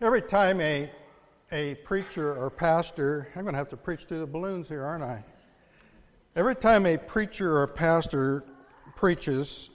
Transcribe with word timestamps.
Every 0.00 0.22
time 0.22 0.60
a, 0.60 0.90
a 1.52 1.76
preacher 1.76 2.34
or 2.34 2.50
pastor, 2.50 3.28
I'm 3.36 3.42
going 3.42 3.52
to 3.52 3.58
have 3.58 3.68
to 3.68 3.76
preach 3.76 4.06
through 4.06 4.18
the 4.18 4.26
balloons 4.26 4.68
here, 4.68 4.82
aren't 4.82 5.04
I? 5.04 5.24
Every 6.34 6.56
time 6.56 6.84
a 6.84 6.96
preacher 6.96 7.58
or 7.58 7.68
pastor 7.68 8.42
preaches, 8.96 9.70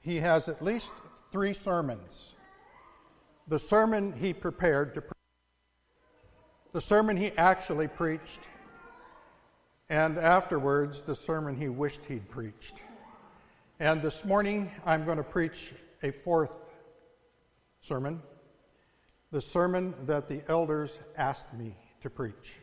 he 0.00 0.18
has 0.18 0.48
at 0.48 0.62
least 0.62 0.92
three 1.32 1.52
sermons. 1.52 2.36
The 3.48 3.58
sermon 3.58 4.12
he 4.12 4.32
prepared 4.32 4.94
to 4.94 5.00
preach, 5.00 5.12
the 6.72 6.80
sermon 6.80 7.16
he 7.16 7.32
actually 7.32 7.88
preached, 7.88 8.40
and 9.88 10.18
afterwards, 10.18 11.02
the 11.02 11.16
sermon 11.16 11.56
he 11.56 11.68
wished 11.68 12.04
he'd 12.04 12.30
preached. 12.30 12.80
And 13.80 14.02
this 14.02 14.24
morning, 14.24 14.70
I'm 14.86 15.04
going 15.04 15.18
to 15.18 15.24
preach 15.24 15.72
a 16.04 16.12
fourth 16.12 16.54
sermon 17.82 18.22
the 19.34 19.40
sermon 19.40 19.92
that 20.06 20.28
the 20.28 20.40
elders 20.46 20.96
asked 21.16 21.52
me 21.54 21.74
to 22.00 22.08
preach. 22.08 22.54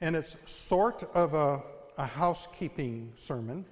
And 0.00 0.14
it's 0.14 0.36
sort 0.46 1.02
of 1.12 1.34
a, 1.34 1.60
a 1.96 2.06
housekeeping 2.06 3.12
sermon. 3.16 3.64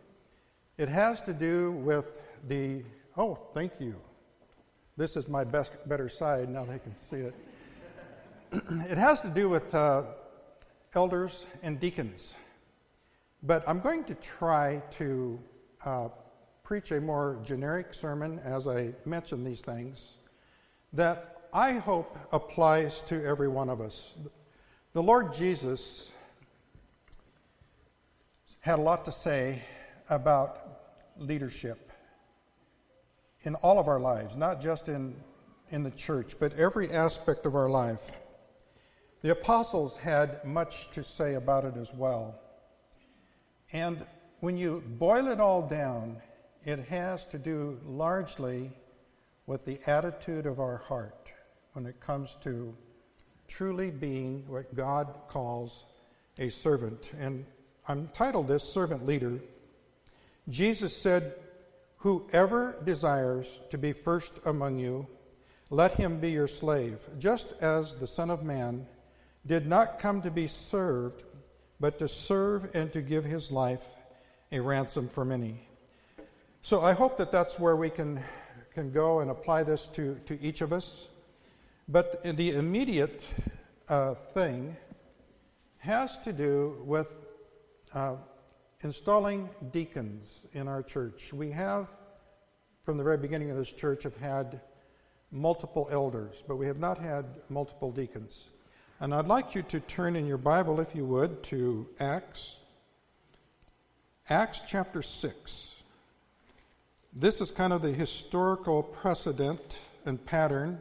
It 0.76 0.88
has 0.88 1.22
to 1.22 1.32
do 1.32 1.70
with 1.70 2.18
the, 2.48 2.82
oh, 3.16 3.38
thank 3.54 3.74
you. 3.78 3.94
This 4.96 5.14
is 5.14 5.28
my 5.28 5.44
best, 5.44 5.70
better 5.86 6.08
side, 6.08 6.48
now 6.48 6.64
they 6.64 6.80
can 6.80 6.96
see 6.98 7.18
it. 7.18 7.34
it 8.90 8.98
has 8.98 9.20
to 9.20 9.28
do 9.28 9.48
with 9.48 9.72
uh, 9.72 10.02
elders 10.94 11.46
and 11.62 11.78
deacons. 11.78 12.34
But 13.44 13.62
I'm 13.68 13.78
going 13.78 14.02
to 14.02 14.16
try 14.16 14.82
to 14.98 15.38
uh, 15.84 16.08
preach 16.64 16.90
a 16.90 17.00
more 17.00 17.38
generic 17.44 17.94
sermon 17.94 18.40
as 18.40 18.66
I 18.66 18.94
mention 19.04 19.44
these 19.44 19.60
things 19.60 20.16
that 20.92 21.35
I 21.56 21.72
hope 21.72 22.18
applies 22.32 23.00
to 23.06 23.24
every 23.24 23.48
one 23.48 23.70
of 23.70 23.80
us. 23.80 24.12
The 24.92 25.02
Lord 25.02 25.32
Jesus 25.32 26.12
had 28.60 28.78
a 28.78 28.82
lot 28.82 29.06
to 29.06 29.12
say 29.12 29.62
about 30.10 30.58
leadership 31.16 31.90
in 33.44 33.54
all 33.54 33.78
of 33.78 33.88
our 33.88 33.98
lives, 33.98 34.36
not 34.36 34.60
just 34.60 34.90
in, 34.90 35.14
in 35.70 35.82
the 35.82 35.92
church, 35.92 36.36
but 36.38 36.52
every 36.58 36.92
aspect 36.92 37.46
of 37.46 37.54
our 37.54 37.70
life. 37.70 38.10
The 39.22 39.30
apostles 39.30 39.96
had 39.96 40.44
much 40.44 40.90
to 40.90 41.02
say 41.02 41.36
about 41.36 41.64
it 41.64 41.78
as 41.78 41.90
well. 41.94 42.38
And 43.72 44.04
when 44.40 44.58
you 44.58 44.84
boil 44.98 45.28
it 45.28 45.40
all 45.40 45.66
down, 45.66 46.20
it 46.66 46.80
has 46.80 47.26
to 47.28 47.38
do 47.38 47.80
largely 47.86 48.72
with 49.46 49.64
the 49.64 49.80
attitude 49.86 50.44
of 50.44 50.60
our 50.60 50.76
heart 50.76 51.32
when 51.76 51.84
it 51.84 52.00
comes 52.00 52.38
to 52.42 52.74
truly 53.48 53.90
being 53.90 54.42
what 54.48 54.74
God 54.74 55.12
calls 55.28 55.84
a 56.38 56.48
servant. 56.48 57.12
And 57.20 57.44
I'm 57.86 58.08
titled 58.14 58.48
this 58.48 58.64
Servant 58.64 59.04
Leader. 59.04 59.38
Jesus 60.48 60.96
said, 60.96 61.34
Whoever 61.98 62.76
desires 62.82 63.60
to 63.70 63.76
be 63.76 63.92
first 63.92 64.40
among 64.46 64.78
you, 64.78 65.06
let 65.68 65.94
him 65.94 66.18
be 66.18 66.30
your 66.30 66.48
slave, 66.48 67.06
just 67.18 67.52
as 67.60 67.96
the 67.96 68.06
Son 68.06 68.30
of 68.30 68.42
Man 68.42 68.86
did 69.44 69.66
not 69.66 69.98
come 69.98 70.22
to 70.22 70.30
be 70.30 70.46
served, 70.46 71.24
but 71.78 71.98
to 71.98 72.08
serve 72.08 72.74
and 72.74 72.90
to 72.94 73.02
give 73.02 73.26
his 73.26 73.50
life 73.50 73.84
a 74.50 74.60
ransom 74.60 75.10
for 75.10 75.26
many. 75.26 75.68
So 76.62 76.80
I 76.80 76.94
hope 76.94 77.18
that 77.18 77.30
that's 77.30 77.58
where 77.58 77.76
we 77.76 77.90
can, 77.90 78.22
can 78.72 78.92
go 78.92 79.20
and 79.20 79.30
apply 79.30 79.64
this 79.64 79.88
to, 79.88 80.18
to 80.24 80.40
each 80.40 80.62
of 80.62 80.72
us. 80.72 81.08
But 81.88 82.24
the 82.24 82.50
immediate 82.50 83.22
uh, 83.88 84.14
thing 84.14 84.76
has 85.78 86.18
to 86.20 86.32
do 86.32 86.82
with 86.84 87.08
uh, 87.94 88.16
installing 88.80 89.48
deacons 89.72 90.46
in 90.52 90.66
our 90.66 90.82
church. 90.82 91.32
We 91.32 91.52
have, 91.52 91.88
from 92.82 92.96
the 92.96 93.04
very 93.04 93.18
beginning 93.18 93.52
of 93.52 93.56
this 93.56 93.72
church, 93.72 94.02
have 94.02 94.16
had 94.16 94.60
multiple 95.30 95.88
elders, 95.92 96.42
but 96.48 96.56
we 96.56 96.66
have 96.66 96.80
not 96.80 96.98
had 96.98 97.24
multiple 97.48 97.92
deacons. 97.92 98.48
And 98.98 99.14
I'd 99.14 99.28
like 99.28 99.54
you 99.54 99.62
to 99.62 99.78
turn 99.78 100.16
in 100.16 100.26
your 100.26 100.38
Bible, 100.38 100.80
if 100.80 100.92
you 100.92 101.04
would, 101.04 101.44
to 101.44 101.86
Acts, 102.00 102.56
Acts 104.28 104.60
chapter 104.66 105.02
6. 105.02 105.82
This 107.12 107.40
is 107.40 107.52
kind 107.52 107.72
of 107.72 107.80
the 107.80 107.92
historical 107.92 108.82
precedent 108.82 109.78
and 110.04 110.24
pattern 110.26 110.80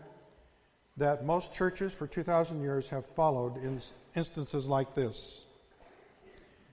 that 0.98 1.26
most 1.26 1.54
churches 1.54 1.94
for 1.94 2.08
2,000 2.08 2.62
years 2.62 2.88
have 2.88 3.06
followed 3.06 3.58
in 3.58 3.82
instances 4.16 4.68
like 4.68 4.96
this. 4.96 5.42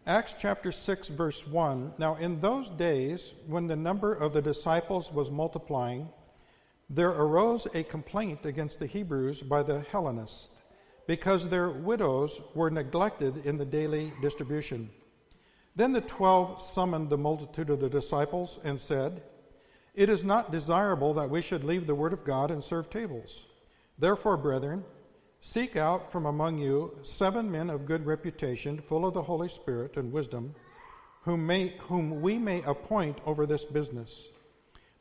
Acts 0.07 0.35
chapter 0.39 0.73
6, 0.73 1.09
verse 1.09 1.47
1 1.47 1.95
Now, 1.99 2.17
in 2.17 2.41
those 2.41 2.71
days, 2.71 3.35
when 3.47 3.67
the 3.67 3.77
number 3.77 4.13
of 4.13 4.33
the 4.33 4.43
disciples 4.43 5.13
was 5.13 5.31
multiplying, 5.31 6.09
there 6.89 7.11
arose 7.11 7.67
a 7.75 7.83
complaint 7.85 8.45
against 8.45 8.79
the 8.79 8.87
Hebrews 8.87 9.43
by 9.43 9.63
the 9.63 9.81
Hellenists, 9.91 10.51
because 11.07 11.49
their 11.49 11.71
widows 11.71 12.41
were 12.55 12.71
neglected 12.71 13.47
in 13.47 13.59
the 13.59 13.65
daily 13.65 14.13
distribution. 14.21 14.91
Then 15.75 15.93
the 15.93 16.01
twelve 16.01 16.61
summoned 16.61 17.09
the 17.09 17.19
multitude 17.19 17.71
of 17.71 17.81
the 17.81 17.89
disciples 17.89 18.59
and 18.63 18.81
said, 18.81 19.23
It 19.95 20.09
is 20.09 20.25
not 20.25 20.53
desirable 20.53 21.15
that 21.15 21.31
we 21.31 21.43
should 21.43 21.65
leave 21.65 21.87
the 21.87 21.95
word 21.95 22.13
of 22.13 22.25
God 22.25 22.51
and 22.51 22.63
serve 22.63 22.91
tables. 22.91 23.47
Therefore, 23.99 24.37
brethren, 24.37 24.85
seek 25.41 25.77
out 25.77 26.11
from 26.11 26.27
among 26.27 26.59
you 26.59 26.99
seven 27.03 27.51
men 27.51 27.71
of 27.71 27.87
good 27.87 28.07
reputation, 28.07 28.81
full 28.81 29.07
of 29.07 29.15
the 29.15 29.23
Holy 29.23 29.49
Spirit 29.49 29.97
and 29.97 30.13
wisdom, 30.13 30.55
whom, 31.23 31.47
may, 31.47 31.75
whom 31.89 32.21
we 32.21 32.39
may 32.39 32.63
appoint 32.63 33.19
over 33.27 33.47
this 33.47 33.65
business. 33.65 34.29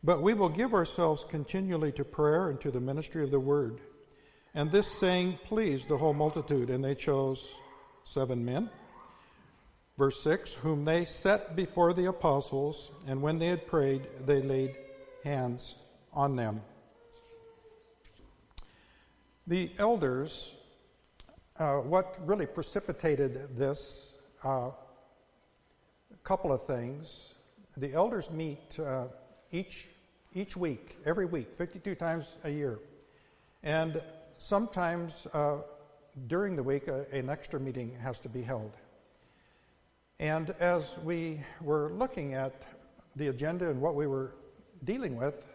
But 0.03 0.21
we 0.21 0.33
will 0.33 0.49
give 0.49 0.73
ourselves 0.73 1.25
continually 1.29 1.91
to 1.93 2.03
prayer 2.03 2.49
and 2.49 2.59
to 2.61 2.71
the 2.71 2.81
ministry 2.81 3.23
of 3.23 3.31
the 3.31 3.39
word. 3.39 3.81
And 4.53 4.71
this 4.71 4.91
saying 4.91 5.39
pleased 5.45 5.87
the 5.87 5.97
whole 5.97 6.13
multitude, 6.13 6.69
and 6.69 6.83
they 6.83 6.95
chose 6.95 7.55
seven 8.03 8.43
men. 8.43 8.69
Verse 9.97 10.21
6 10.23 10.55
Whom 10.55 10.85
they 10.85 11.05
set 11.05 11.55
before 11.55 11.93
the 11.93 12.07
apostles, 12.07 12.91
and 13.07 13.21
when 13.21 13.37
they 13.37 13.47
had 13.47 13.67
prayed, 13.67 14.07
they 14.25 14.41
laid 14.41 14.75
hands 15.23 15.75
on 16.11 16.35
them. 16.35 16.61
The 19.47 19.71
elders, 19.79 20.51
uh, 21.57 21.77
what 21.77 22.15
really 22.25 22.45
precipitated 22.45 23.57
this, 23.57 24.13
uh, 24.45 24.69
a 24.69 26.17
couple 26.23 26.51
of 26.51 26.63
things. 26.65 27.33
The 27.75 27.91
elders 27.93 28.29
meet 28.29 28.79
uh, 28.79 29.05
each, 29.51 29.87
each 30.35 30.55
week, 30.55 30.95
every 31.05 31.25
week, 31.25 31.55
52 31.55 31.95
times 31.95 32.37
a 32.43 32.51
year. 32.51 32.79
And 33.63 33.99
sometimes 34.37 35.25
uh, 35.33 35.57
during 36.27 36.55
the 36.55 36.63
week, 36.63 36.87
uh, 36.87 37.03
an 37.11 37.29
extra 37.29 37.59
meeting 37.59 37.95
has 37.99 38.19
to 38.19 38.29
be 38.29 38.43
held. 38.43 38.71
And 40.19 40.51
as 40.59 40.99
we 41.03 41.41
were 41.61 41.91
looking 41.93 42.35
at 42.35 42.61
the 43.15 43.29
agenda 43.29 43.71
and 43.71 43.81
what 43.81 43.95
we 43.95 44.05
were 44.05 44.35
dealing 44.83 45.15
with, 45.15 45.47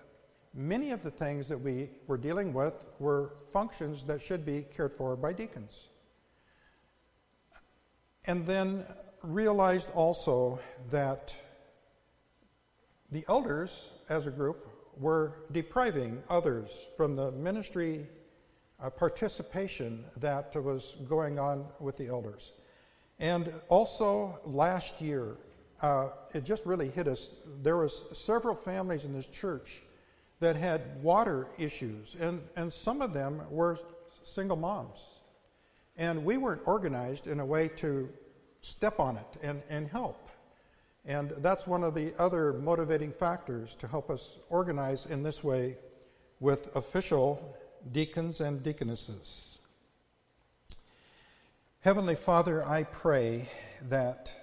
many 0.57 0.91
of 0.91 1.03
the 1.03 1.11
things 1.11 1.47
that 1.49 1.61
we 1.61 1.91
were 2.07 2.17
dealing 2.17 2.55
with 2.55 2.85
were 2.99 3.35
functions 3.53 4.05
that 4.05 4.23
should 4.23 4.45
be 4.45 4.65
cared 4.75 4.95
for 4.95 5.15
by 5.15 5.33
deacons. 5.33 5.89
And 8.25 8.47
then 8.47 8.85
realized 9.23 9.91
also 9.95 10.59
that 10.91 11.35
the 13.13 13.25
elders, 13.29 13.91
as 14.09 14.27
a 14.27 14.31
group, 14.31 14.67
were 14.99 15.35
depriving 15.53 16.23
others 16.31 16.71
from 16.97 17.15
the 17.17 17.31
ministry 17.33 18.07
uh, 18.83 18.89
participation 18.91 20.05
that 20.17 20.55
was 20.57 20.97
going 21.09 21.39
on 21.39 21.67
with 21.81 21.97
the 21.97 22.07
elders. 22.07 22.53
And 23.19 23.53
also 23.69 24.41
last 24.45 25.01
year, 25.01 25.37
uh, 25.83 26.09
it 26.33 26.45
just 26.45 26.65
really 26.65 26.89
hit 26.89 27.07
us. 27.07 27.31
There 27.63 27.77
was 27.77 28.05
several 28.13 28.55
families 28.55 29.05
in 29.05 29.13
this 29.13 29.27
church 29.27 29.83
that 30.41 30.57
had 30.57 31.03
water 31.03 31.49
issues, 31.59 32.17
and, 32.21 32.43
and 32.57 32.73
some 32.73 33.01
of 33.01 33.13
them 33.13 33.43
were 33.51 33.79
single 34.23 34.57
moms. 34.57 34.99
And 35.97 36.25
we 36.25 36.37
weren't 36.37 36.63
organized 36.67 37.27
in 37.27 37.41
a 37.41 37.47
way 37.47 37.69
to 37.77 38.09
step 38.61 39.01
on 39.01 39.17
it 39.17 39.39
and, 39.43 39.63
and 39.71 39.89
help. 39.89 40.29
And 41.07 41.31
that's 41.39 41.67
one 41.67 41.85
of 41.85 41.95
the 41.95 42.13
other 42.19 42.53
motivating 42.53 43.13
factors 43.13 43.77
to 43.77 43.87
help 43.87 44.11
us 44.11 44.39
organize 44.51 45.07
in 45.07 45.23
this 45.23 45.43
way 45.43 45.77
with 46.41 46.75
official 46.77 47.57
deacons 47.93 48.41
and 48.41 48.63
deaconesses. 48.63 49.59
Heavenly 51.81 52.17
Father, 52.17 52.67
I 52.67 52.83
pray 52.83 53.49
that 53.89 54.35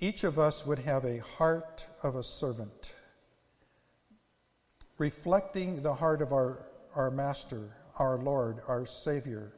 each 0.00 0.24
of 0.24 0.38
us 0.38 0.66
would 0.66 0.80
have 0.80 1.04
a 1.04 1.18
heart 1.18 1.86
of 2.02 2.16
a 2.16 2.24
servant 2.24 2.92
reflecting 4.98 5.82
the 5.82 5.94
heart 5.94 6.22
of 6.22 6.32
our, 6.32 6.66
our 6.94 7.10
Master, 7.10 7.76
our 7.98 8.16
Lord, 8.18 8.60
our 8.68 8.86
Savior, 8.86 9.52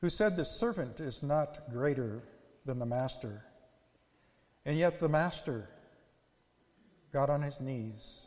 who 0.00 0.10
said, 0.10 0.36
The 0.36 0.44
servant 0.44 1.00
is 1.00 1.22
not 1.22 1.70
greater 1.70 2.22
than 2.64 2.78
the 2.78 2.86
master. 2.86 3.44
And 4.64 4.76
yet 4.76 5.00
the 5.00 5.08
master 5.08 5.68
got 7.12 7.30
on 7.30 7.42
his 7.42 7.60
knees 7.60 8.26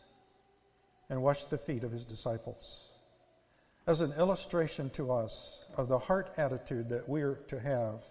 and 1.10 1.22
washed 1.22 1.50
the 1.50 1.58
feet 1.58 1.84
of 1.84 1.92
his 1.92 2.06
disciples 2.06 2.92
as 3.88 4.02
an 4.02 4.14
illustration 4.14 4.90
to 4.92 5.12
us 5.12 5.66
of 5.76 5.88
the 5.88 5.98
heart 6.00 6.32
attitude 6.38 6.90
that 6.90 7.08
we're 7.08 7.36
to 7.48 7.60
have 7.60 8.02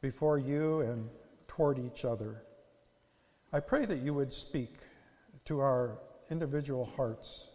before 0.00 0.38
you 0.38 0.80
and 0.80 1.08
toward 1.46 1.78
each 1.78 2.04
other. 2.04 2.42
I 3.52 3.60
pray 3.60 3.84
that 3.84 4.00
you 4.00 4.12
would 4.14 4.32
speak 4.32 4.74
to 5.44 5.60
our 5.60 5.98
individual 6.30 6.90
hearts 6.96 7.48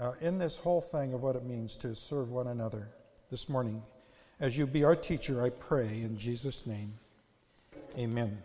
uh, 0.00 0.12
in 0.20 0.38
this 0.38 0.56
whole 0.56 0.80
thing 0.80 1.12
of 1.12 1.22
what 1.22 1.36
it 1.36 1.44
means 1.44 1.76
to 1.78 1.94
serve 1.94 2.30
one 2.30 2.46
another 2.46 2.88
this 3.30 3.48
morning. 3.48 3.82
As 4.40 4.56
you 4.56 4.66
be 4.66 4.84
our 4.84 4.96
teacher, 4.96 5.42
I 5.42 5.50
pray 5.50 5.86
in 5.86 6.16
Jesus' 6.18 6.66
name. 6.66 6.94
Amen. 7.98 8.38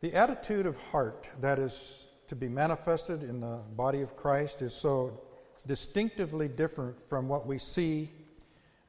The 0.00 0.14
attitude 0.14 0.66
of 0.66 0.76
heart 0.90 1.28
that 1.40 1.58
is 1.58 2.04
to 2.28 2.36
be 2.36 2.48
manifested 2.48 3.22
in 3.22 3.40
the 3.40 3.60
body 3.76 4.00
of 4.00 4.16
Christ 4.16 4.62
is 4.62 4.72
so 4.72 5.20
distinctively 5.66 6.48
different 6.48 6.96
from 7.08 7.28
what 7.28 7.46
we 7.46 7.58
see 7.58 8.10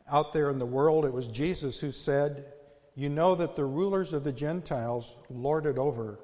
out 0.10 0.33
there 0.33 0.50
in 0.50 0.60
the 0.60 0.66
world. 0.66 1.06
It 1.06 1.13
was 1.13 1.27
Jesus 1.27 1.80
who 1.80 1.92
said, 1.92 2.45
You 2.95 3.10
know 3.10 3.36
that 3.36 3.56
the 3.56 3.66
rulers 3.66 4.13
of 4.13 4.24
the 4.24 4.31
Gentiles 4.31 5.18
lord 5.30 5.66
it 5.66 5.77
over 5.77 6.19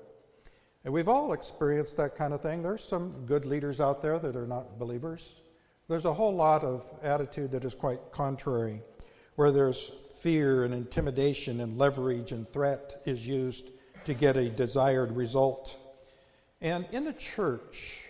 and 0.86 0.94
we've 0.94 1.10
all 1.10 1.34
experienced 1.34 1.98
that 1.98 2.16
kind 2.16 2.32
of 2.32 2.42
thing. 2.42 2.62
There's 2.62 2.84
some 2.84 3.26
good 3.26 3.44
leaders 3.44 3.82
out 3.82 4.04
there 4.04 4.20
that 4.20 4.36
are 4.36 4.46
not 4.46 4.78
believers. 4.78 5.34
There's 5.88 6.06
a 6.06 6.14
whole 6.14 6.34
lot 6.34 6.64
of 6.64 6.88
attitude 7.02 7.52
that 7.52 7.66
is 7.66 7.74
quite 7.74 8.00
contrary, 8.12 8.82
where 9.36 9.50
there's 9.50 9.92
fear 10.22 10.64
and 10.64 10.74
intimidation 10.76 11.62
and 11.62 11.78
leverage 11.80 12.32
and 12.32 12.48
threat 12.54 13.02
is 13.06 13.28
used 13.28 13.72
to 14.06 14.14
get 14.14 14.38
a 14.38 14.48
desired 14.48 15.12
result. 15.16 15.76
And 16.62 16.86
in 16.92 17.04
the 17.04 17.14
church, 17.14 18.02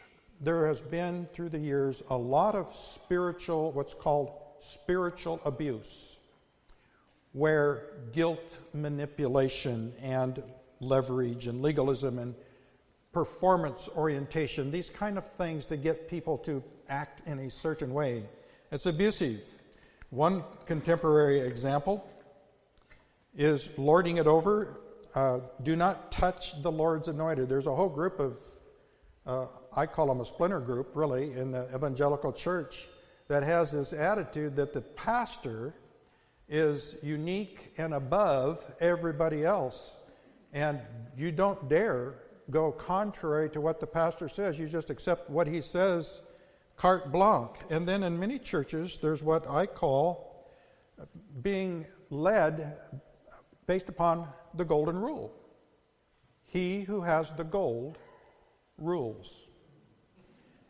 there 0.41 0.67
has 0.67 0.81
been 0.81 1.27
through 1.33 1.49
the 1.49 1.59
years 1.59 2.03
a 2.09 2.17
lot 2.17 2.55
of 2.55 2.75
spiritual, 2.75 3.71
what's 3.71 3.93
called 3.93 4.33
spiritual 4.59 5.39
abuse, 5.45 6.17
where 7.31 7.93
guilt 8.11 8.57
manipulation 8.73 9.93
and 10.01 10.43
leverage 10.81 11.47
and 11.47 11.61
legalism 11.61 12.19
and 12.19 12.35
performance 13.15 13.87
orientation, 13.95 14.69
these 14.69 14.89
kind 14.89 15.17
of 15.17 15.25
things 15.37 15.65
to 15.65 15.77
get 15.77 16.09
people 16.09 16.37
to 16.37 16.61
act 16.89 17.25
in 17.25 17.39
a 17.39 17.49
certain 17.49 17.93
way. 17.93 18.21
It's 18.73 18.87
abusive. 18.87 19.39
One 20.09 20.43
contemporary 20.65 21.39
example 21.39 22.05
is 23.33 23.69
lording 23.77 24.17
it 24.17 24.27
over. 24.27 24.81
Uh, 25.15 25.39
do 25.63 25.77
not 25.77 26.11
touch 26.11 26.61
the 26.61 26.69
Lord's 26.69 27.07
anointed. 27.07 27.47
There's 27.47 27.67
a 27.67 27.73
whole 27.73 27.87
group 27.87 28.19
of, 28.19 28.37
uh, 29.25 29.47
I 29.73 29.85
call 29.85 30.07
them 30.07 30.19
a 30.19 30.25
splinter 30.25 30.59
group, 30.59 30.91
really, 30.93 31.31
in 31.31 31.51
the 31.51 31.73
evangelical 31.73 32.33
church 32.33 32.89
that 33.29 33.43
has 33.43 33.71
this 33.71 33.93
attitude 33.93 34.57
that 34.57 34.73
the 34.73 34.81
pastor 34.81 35.73
is 36.49 36.97
unique 37.01 37.71
and 37.77 37.93
above 37.93 38.59
everybody 38.81 39.45
else. 39.45 39.95
And 40.51 40.81
you 41.15 41.31
don't 41.31 41.69
dare 41.69 42.15
go 42.49 42.71
contrary 42.71 43.49
to 43.49 43.61
what 43.61 43.79
the 43.79 43.87
pastor 43.87 44.29
says. 44.29 44.59
You 44.59 44.67
just 44.67 44.89
accept 44.89 45.29
what 45.29 45.47
he 45.47 45.61
says 45.61 46.21
carte 46.77 47.11
blanche. 47.11 47.59
And 47.69 47.87
then 47.87 48.03
in 48.03 48.19
many 48.19 48.39
churches, 48.39 48.99
there's 49.01 49.23
what 49.23 49.49
I 49.49 49.65
call 49.65 50.49
being 51.41 51.85
led 52.09 52.77
based 53.65 53.89
upon 53.89 54.27
the 54.53 54.65
golden 54.65 54.97
rule. 54.97 55.33
He 56.43 56.81
who 56.81 57.01
has 57.01 57.31
the 57.31 57.43
gold 57.43 57.97
rules. 58.77 59.47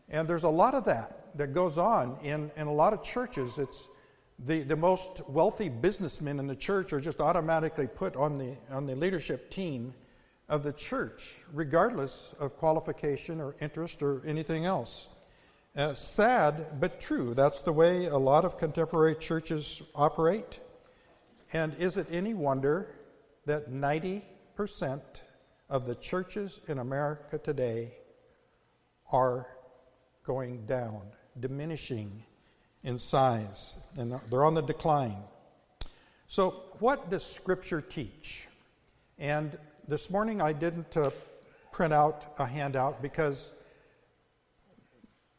And 0.09 0.27
there's 0.27 0.43
a 0.43 0.49
lot 0.49 0.73
of 0.73 0.85
that 0.85 1.37
that 1.37 1.53
goes 1.53 1.77
on 1.77 2.17
in, 2.23 2.51
in 2.55 2.67
a 2.67 2.73
lot 2.73 2.93
of 2.93 3.03
churches. 3.03 3.57
It's 3.57 3.87
the, 4.39 4.63
the 4.63 4.75
most 4.75 5.21
wealthy 5.27 5.69
businessmen 5.69 6.39
in 6.39 6.47
the 6.47 6.55
church 6.55 6.93
are 6.93 7.01
just 7.01 7.19
automatically 7.19 7.87
put 7.87 8.15
on 8.15 8.37
the, 8.37 8.55
on 8.69 8.85
the 8.85 8.95
leadership 8.95 9.49
team 9.49 9.93
of 10.47 10.63
the 10.63 10.73
church, 10.73 11.35
regardless 11.53 12.35
of 12.39 12.57
qualification 12.57 13.41
or 13.41 13.55
interest 13.59 14.03
or 14.03 14.21
anything 14.25 14.65
else. 14.65 15.07
Uh, 15.75 15.93
sad, 15.93 16.79
but 16.79 17.01
true. 17.01 17.33
That's 17.33 17.61
the 17.61 17.73
way 17.73 18.05
a 18.05 18.17
lot 18.17 18.45
of 18.45 18.57
contemporary 18.57 19.15
churches 19.15 19.81
operate. 19.93 20.59
And 21.51 21.75
is 21.75 21.97
it 21.97 22.07
any 22.11 22.33
wonder 22.33 22.95
that 23.45 23.71
90% 23.71 24.21
of 25.69 25.85
the 25.85 25.95
churches 25.95 26.59
in 26.67 26.79
America 26.79 27.37
today 27.37 27.93
are 29.11 29.47
going 30.25 30.65
down, 30.65 31.01
diminishing 31.39 32.23
in 32.83 32.97
size, 32.97 33.75
and 33.97 34.19
they're 34.29 34.45
on 34.45 34.53
the 34.53 34.61
decline? 34.61 35.17
So, 36.27 36.63
what 36.79 37.09
does 37.09 37.25
Scripture 37.25 37.81
teach? 37.81 38.47
And 39.19 39.57
this 39.87 40.09
morning 40.09 40.41
I 40.41 40.53
didn't 40.53 40.97
uh, 40.97 41.11
print 41.71 41.93
out 41.93 42.33
a 42.39 42.45
handout 42.45 43.01
because 43.01 43.51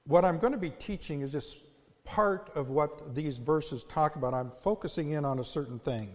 what 0.04 0.24
I'm 0.24 0.38
going 0.38 0.52
to 0.52 0.58
be 0.58 0.70
teaching 0.70 1.22
is 1.22 1.32
just 1.32 1.56
part 2.04 2.50
of 2.54 2.70
what 2.70 3.14
these 3.14 3.38
verses 3.38 3.82
talk 3.84 4.14
about. 4.14 4.34
I'm 4.34 4.52
focusing 4.62 5.10
in 5.10 5.24
on 5.24 5.40
a 5.40 5.44
certain 5.44 5.80
thing. 5.80 6.14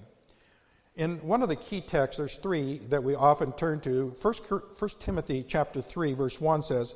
In 0.95 1.17
one 1.19 1.41
of 1.41 1.49
the 1.49 1.55
key 1.55 1.81
texts, 1.81 2.17
there's 2.17 2.35
three 2.35 2.79
that 2.89 3.03
we 3.03 3.15
often 3.15 3.51
turn 3.53 3.79
to. 3.81 4.15
First, 4.21 4.43
First 4.77 4.99
Timothy 5.01 5.43
chapter 5.47 5.81
3, 5.81 6.13
verse 6.13 6.39
1 6.39 6.63
says, 6.63 6.95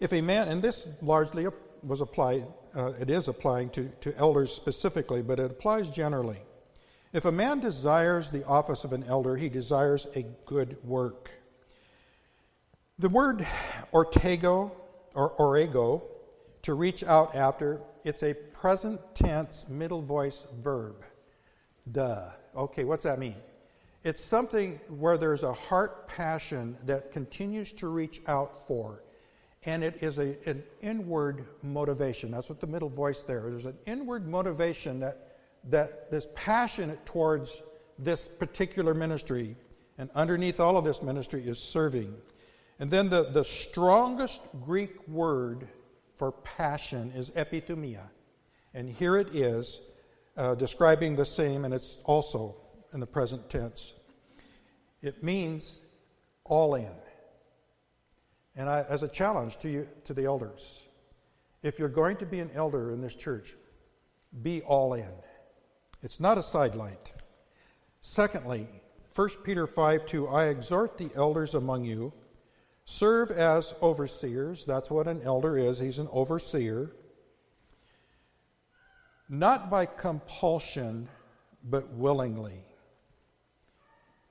If 0.00 0.12
a 0.12 0.20
man, 0.20 0.48
and 0.48 0.60
this 0.60 0.88
largely 1.00 1.46
was 1.82 2.00
applied, 2.00 2.46
uh, 2.74 2.92
it 3.00 3.08
is 3.08 3.28
applying 3.28 3.70
to, 3.70 3.90
to 4.02 4.16
elders 4.16 4.52
specifically, 4.52 5.22
but 5.22 5.38
it 5.38 5.50
applies 5.50 5.88
generally. 5.88 6.38
If 7.12 7.24
a 7.24 7.32
man 7.32 7.60
desires 7.60 8.30
the 8.30 8.44
office 8.44 8.84
of 8.84 8.92
an 8.92 9.04
elder, 9.04 9.36
he 9.36 9.48
desires 9.48 10.06
a 10.14 10.26
good 10.44 10.76
work. 10.84 11.30
The 12.98 13.08
word 13.08 13.46
ortego 13.92 14.72
or 15.14 15.34
orego, 15.36 16.02
to 16.62 16.74
reach 16.74 17.02
out 17.04 17.34
after, 17.34 17.80
it's 18.04 18.22
a 18.22 18.34
present 18.34 19.00
tense 19.14 19.66
middle 19.68 20.02
voice 20.02 20.46
verb. 20.62 21.04
Duh. 21.90 22.30
Okay, 22.56 22.84
what's 22.84 23.04
that 23.04 23.18
mean? 23.18 23.36
It's 24.04 24.22
something 24.22 24.78
where 24.88 25.16
there's 25.16 25.42
a 25.42 25.52
heart 25.52 26.06
passion 26.06 26.76
that 26.84 27.12
continues 27.12 27.72
to 27.74 27.88
reach 27.88 28.20
out 28.26 28.66
for, 28.66 29.02
and 29.64 29.82
it 29.82 30.02
is 30.02 30.18
a, 30.18 30.36
an 30.48 30.62
inward 30.80 31.44
motivation. 31.62 32.30
That's 32.30 32.48
what 32.48 32.60
the 32.60 32.66
middle 32.66 32.88
voice 32.88 33.22
there. 33.22 33.48
There's 33.50 33.64
an 33.64 33.78
inward 33.86 34.28
motivation 34.28 35.00
that 35.00 35.25
that 35.70 36.06
is 36.10 36.26
passionate 36.34 37.04
towards 37.06 37.62
this 37.98 38.28
particular 38.28 38.94
ministry. 38.94 39.56
And 39.98 40.10
underneath 40.14 40.60
all 40.60 40.76
of 40.76 40.84
this 40.84 41.02
ministry 41.02 41.42
is 41.46 41.58
serving. 41.58 42.14
And 42.78 42.90
then 42.90 43.08
the, 43.08 43.30
the 43.30 43.44
strongest 43.44 44.42
Greek 44.64 45.06
word 45.08 45.68
for 46.16 46.32
passion 46.32 47.12
is 47.14 47.30
epithumia. 47.30 48.08
And 48.74 48.90
here 48.90 49.16
it 49.16 49.34
is 49.34 49.80
uh, 50.36 50.54
describing 50.54 51.16
the 51.16 51.24
same, 51.24 51.64
and 51.64 51.72
it's 51.72 51.96
also 52.04 52.56
in 52.92 53.00
the 53.00 53.06
present 53.06 53.48
tense. 53.48 53.94
It 55.02 55.22
means 55.22 55.80
all 56.44 56.74
in. 56.74 56.92
And 58.54 58.68
I, 58.68 58.84
as 58.88 59.02
a 59.02 59.08
challenge 59.08 59.58
to 59.58 59.70
you, 59.70 59.88
to 60.04 60.14
the 60.14 60.24
elders, 60.24 60.84
if 61.62 61.78
you're 61.78 61.88
going 61.88 62.16
to 62.18 62.26
be 62.26 62.40
an 62.40 62.50
elder 62.54 62.92
in 62.92 63.00
this 63.00 63.14
church, 63.14 63.56
be 64.42 64.62
all 64.62 64.94
in. 64.94 65.10
It's 66.06 66.20
not 66.20 66.38
a 66.38 66.42
sidelight. 66.44 67.10
Secondly, 68.00 68.68
1 69.16 69.28
Peter 69.42 69.66
5 69.66 70.06
2, 70.06 70.28
I 70.28 70.44
exhort 70.44 70.98
the 70.98 71.10
elders 71.16 71.54
among 71.54 71.84
you, 71.84 72.12
serve 72.84 73.32
as 73.32 73.74
overseers. 73.82 74.64
That's 74.64 74.88
what 74.88 75.08
an 75.08 75.20
elder 75.22 75.58
is, 75.58 75.80
he's 75.80 75.98
an 75.98 76.06
overseer. 76.12 76.92
Not 79.28 79.68
by 79.68 79.84
compulsion, 79.84 81.08
but 81.64 81.92
willingly. 81.92 82.62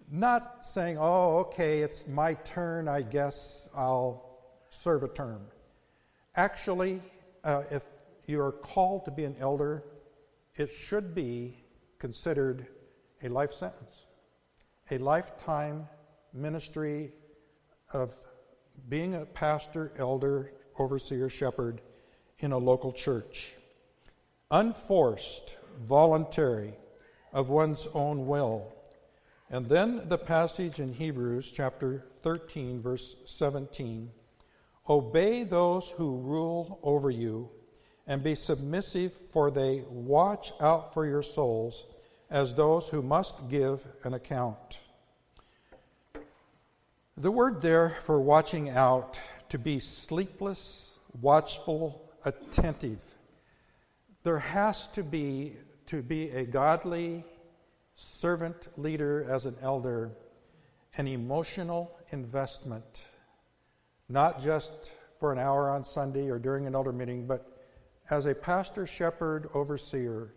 Not 0.10 0.66
saying, 0.66 0.98
oh, 0.98 1.40
okay, 1.40 1.82
it's 1.82 2.08
my 2.08 2.36
turn, 2.36 2.88
I 2.88 3.02
guess 3.02 3.68
I'll 3.76 4.40
serve 4.70 5.04
a 5.04 5.10
term. 5.10 5.42
Actually, 6.38 7.02
uh, 7.44 7.64
if 7.70 7.84
you're 8.28 8.54
called 8.54 9.04
to 9.04 9.12
be 9.12 9.26
an 9.26 9.36
elder, 9.42 9.84
it 10.56 10.72
should 10.72 11.14
be 11.14 11.58
considered 12.06 12.68
a 13.24 13.30
life 13.30 13.52
sentence, 13.52 14.06
a 14.92 14.98
lifetime 15.00 15.88
ministry 16.36 17.12
of 17.94 18.14
being 18.88 19.16
a 19.16 19.26
pastor, 19.26 19.92
elder, 19.98 20.54
overseer, 20.78 21.30
shepherd 21.30 21.82
in 22.38 22.52
a 22.52 22.58
local 22.60 22.92
church. 22.92 23.56
unforced, 24.52 25.58
voluntary, 25.82 26.76
of 27.34 27.50
one's 27.50 27.88
own 27.96 28.28
will. 28.28 28.72
And 29.50 29.66
then 29.66 30.08
the 30.08 30.20
passage 30.20 30.80
in 30.80 30.94
Hebrews 30.94 31.52
chapter 31.52 32.06
13, 32.22 32.84
verse 32.84 33.16
17 33.26 34.12
Obey 34.88 35.44
those 35.44 35.90
who 35.98 36.18
rule 36.18 36.80
over 36.84 37.10
you, 37.10 37.50
and 38.06 38.22
be 38.22 38.36
submissive, 38.36 39.12
for 39.12 39.50
they 39.50 39.84
watch 39.90 40.54
out 40.62 40.94
for 40.94 41.08
your 41.08 41.24
souls 41.24 41.86
as 42.30 42.56
those 42.56 42.88
who 42.88 43.02
must 43.02 43.50
give 43.50 43.86
an 44.04 44.14
account. 44.14 44.80
The 47.18 47.32
word 47.32 47.62
there 47.62 47.98
for 48.04 48.20
watching 48.20 48.70
out, 48.70 49.20
to 49.50 49.60
be 49.60 49.80
sleepless, 49.80 51.00
watchful, 51.22 52.12
attentive. 52.26 53.00
There 54.24 54.40
has 54.40 54.88
to 54.90 55.04
be, 55.04 55.56
to 55.88 56.02
be 56.02 56.30
a 56.32 56.44
godly 56.44 57.24
servant 57.96 58.68
leader 58.78 59.26
as 59.30 59.46
an 59.46 59.56
elder, 59.62 60.12
an 60.98 61.08
emotional 61.08 61.98
investment, 62.10 63.06
not 64.10 64.42
just 64.42 64.92
for 65.20 65.32
an 65.32 65.40
hour 65.40 65.70
on 65.70 65.84
Sunday 65.84 66.30
or 66.30 66.40
during 66.40 66.68
an 66.68 66.76
elder 66.76 66.92
meeting, 66.92 67.28
but 67.28 67.56
as 68.10 68.26
a 68.26 68.36
pastor, 68.36 68.86
shepherd, 68.86 69.50
overseer. 69.54 70.34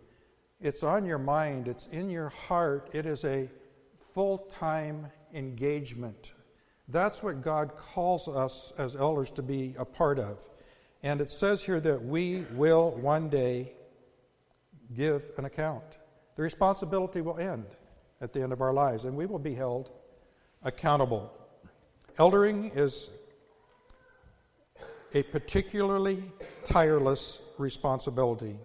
It's 0.61 0.83
on 0.83 1.05
your 1.05 1.17
mind, 1.17 1.67
it's 1.67 1.87
in 1.87 2.09
your 2.09 2.29
heart, 2.29 2.89
it 2.93 3.05
is 3.05 3.23
a 3.23 3.49
full 4.13 4.39
time 4.51 5.07
engagement 5.33 6.33
that's 6.91 7.21
what 7.21 7.43
God 7.43 7.77
calls 7.77 8.27
us 8.27 8.73
as 8.77 8.95
elders 8.95 9.29
to 9.31 9.43
be 9.43 9.75
a 9.77 9.85
part 9.85 10.17
of. 10.17 10.41
And 11.03 11.21
it 11.21 11.29
says 11.29 11.63
here 11.63 11.79
that 11.81 12.03
we 12.03 12.45
will 12.53 12.91
one 12.91 13.29
day 13.29 13.73
give 14.95 15.23
an 15.37 15.45
account. 15.45 15.83
The 16.35 16.41
responsibility 16.41 17.21
will 17.21 17.37
end 17.37 17.65
at 18.21 18.33
the 18.33 18.41
end 18.41 18.51
of 18.51 18.61
our 18.61 18.73
lives, 18.73 19.05
and 19.05 19.15
we 19.15 19.27
will 19.27 19.39
be 19.39 19.53
held 19.53 19.91
accountable. 20.63 21.31
Eldering 22.17 22.75
is 22.75 23.11
a 25.13 25.21
particularly 25.23 26.23
tireless 26.65 27.41
responsibility. 27.59 28.57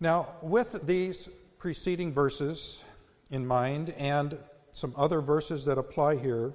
Now, 0.00 0.28
with 0.42 0.86
these 0.86 1.28
preceding 1.58 2.12
verses 2.12 2.84
in 3.30 3.44
mind 3.44 3.90
and 3.98 4.38
some 4.72 4.94
other 4.96 5.20
verses 5.20 5.64
that 5.64 5.76
apply 5.76 6.18
here, 6.18 6.52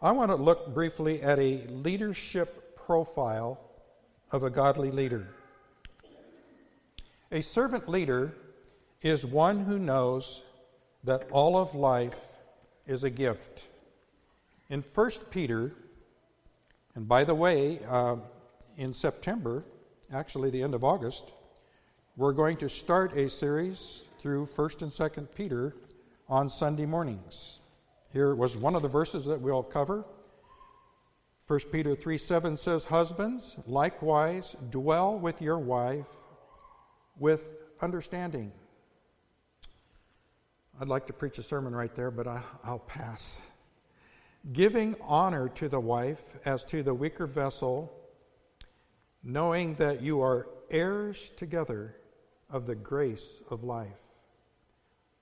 I 0.00 0.12
want 0.12 0.30
to 0.30 0.36
look 0.36 0.72
briefly 0.72 1.20
at 1.20 1.38
a 1.38 1.66
leadership 1.68 2.74
profile 2.74 3.60
of 4.32 4.42
a 4.42 4.48
godly 4.48 4.90
leader. 4.90 5.28
A 7.30 7.42
servant 7.42 7.86
leader 7.86 8.34
is 9.02 9.26
one 9.26 9.66
who 9.66 9.78
knows 9.78 10.40
that 11.04 11.28
all 11.30 11.58
of 11.58 11.74
life 11.74 12.18
is 12.86 13.04
a 13.04 13.10
gift. 13.10 13.64
In 14.70 14.80
1 14.80 15.10
Peter, 15.30 15.72
and 16.94 17.06
by 17.06 17.24
the 17.24 17.34
way, 17.34 17.80
uh, 17.86 18.16
in 18.78 18.94
September, 18.94 19.64
actually 20.10 20.48
the 20.48 20.62
end 20.62 20.74
of 20.74 20.82
August, 20.82 21.30
we're 22.16 22.32
going 22.32 22.56
to 22.56 22.68
start 22.68 23.16
a 23.16 23.28
series 23.28 24.04
through 24.20 24.46
1st 24.46 24.82
and 24.82 24.90
2nd 24.92 25.34
Peter 25.34 25.74
on 26.28 26.48
Sunday 26.48 26.86
mornings. 26.86 27.58
Here 28.12 28.36
was 28.36 28.56
one 28.56 28.76
of 28.76 28.82
the 28.82 28.88
verses 28.88 29.24
that 29.24 29.40
we'll 29.40 29.64
cover. 29.64 30.04
1 31.48 31.60
Peter 31.72 31.96
3 31.96 32.16
7 32.16 32.56
says, 32.56 32.84
Husbands, 32.84 33.56
likewise, 33.66 34.54
dwell 34.70 35.18
with 35.18 35.42
your 35.42 35.58
wife 35.58 36.06
with 37.18 37.56
understanding. 37.80 38.52
I'd 40.80 40.88
like 40.88 41.08
to 41.08 41.12
preach 41.12 41.38
a 41.38 41.42
sermon 41.42 41.74
right 41.74 41.94
there, 41.96 42.12
but 42.12 42.28
I, 42.28 42.42
will 42.64 42.78
pass. 42.78 43.40
Giving 44.52 44.94
honor 45.00 45.48
to 45.56 45.68
the 45.68 45.80
wife 45.80 46.36
as 46.44 46.64
to 46.66 46.84
the 46.84 46.94
weaker 46.94 47.26
vessel, 47.26 47.92
knowing 49.24 49.74
that 49.74 50.00
you 50.00 50.22
are 50.22 50.46
heirs 50.70 51.32
together 51.36 51.96
of 52.50 52.66
the 52.66 52.74
grace 52.74 53.42
of 53.50 53.64
life. 53.64 53.88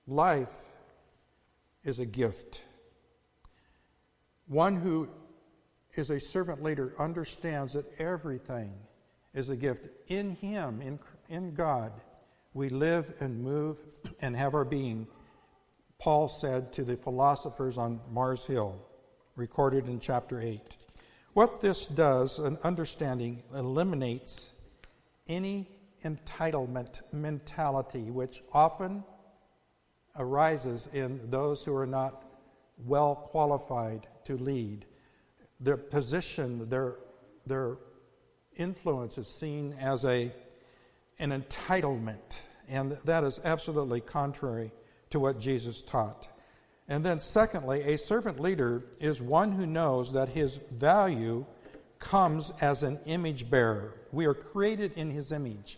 Life 0.07 0.53
is 1.83 1.99
a 1.99 2.05
gift. 2.05 2.61
One 4.47 4.75
who 4.75 5.09
is 5.95 6.09
a 6.09 6.19
servant 6.19 6.63
leader 6.63 6.93
understands 6.99 7.73
that 7.73 7.85
everything 7.99 8.73
is 9.33 9.49
a 9.49 9.55
gift. 9.55 9.87
In 10.07 10.35
Him, 10.35 10.81
in, 10.81 10.99
in 11.29 11.53
God, 11.53 11.93
we 12.53 12.69
live 12.69 13.13
and 13.19 13.41
move 13.41 13.79
and 14.21 14.35
have 14.35 14.53
our 14.53 14.65
being. 14.65 15.07
Paul 15.99 16.27
said 16.27 16.73
to 16.73 16.83
the 16.83 16.97
philosophers 16.97 17.77
on 17.77 18.01
Mars 18.11 18.45
Hill, 18.45 18.79
recorded 19.35 19.87
in 19.87 19.99
chapter 19.99 20.41
8. 20.41 20.59
What 21.33 21.61
this 21.61 21.87
does, 21.87 22.37
an 22.37 22.57
understanding, 22.63 23.41
eliminates 23.53 24.51
any 25.27 25.67
entitlement 26.03 27.01
mentality, 27.11 28.11
which 28.11 28.43
often 28.51 29.03
arises 30.17 30.89
in 30.93 31.19
those 31.29 31.63
who 31.63 31.75
are 31.75 31.87
not 31.87 32.23
well 32.85 33.15
qualified 33.15 34.07
to 34.25 34.37
lead. 34.37 34.85
Their 35.59 35.77
position, 35.77 36.69
their, 36.69 36.95
their 37.45 37.77
influence 38.55 39.17
is 39.17 39.27
seen 39.27 39.75
as 39.79 40.05
a, 40.05 40.31
an 41.19 41.31
entitlement, 41.31 42.37
and 42.67 42.97
that 43.05 43.23
is 43.23 43.39
absolutely 43.43 44.01
contrary 44.01 44.71
to 45.09 45.19
what 45.19 45.39
Jesus 45.39 45.81
taught. 45.81 46.27
And 46.87 47.05
then, 47.05 47.19
secondly, 47.19 47.81
a 47.83 47.97
servant 47.97 48.39
leader 48.39 48.83
is 48.99 49.21
one 49.21 49.53
who 49.53 49.65
knows 49.65 50.11
that 50.13 50.29
his 50.29 50.57
value 50.71 51.45
comes 51.99 52.51
as 52.59 52.83
an 52.83 52.99
image 53.05 53.49
bearer. 53.49 53.93
We 54.11 54.25
are 54.25 54.33
created 54.33 54.93
in 54.97 55.09
his 55.09 55.31
image. 55.31 55.77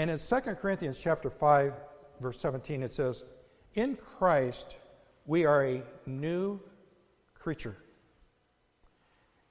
And 0.00 0.10
in 0.10 0.18
2 0.18 0.40
Corinthians 0.54 0.98
chapter 0.98 1.28
5, 1.28 1.74
verse 2.22 2.40
17, 2.40 2.82
it 2.82 2.94
says, 2.94 3.22
in 3.74 3.96
Christ, 3.96 4.78
we 5.26 5.44
are 5.44 5.62
a 5.62 5.82
new 6.06 6.58
creature. 7.34 7.76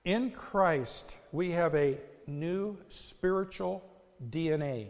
In 0.05 0.31
Christ, 0.31 1.17
we 1.31 1.51
have 1.51 1.75
a 1.75 1.99
new 2.25 2.79
spiritual 2.87 3.83
DNA. 4.31 4.87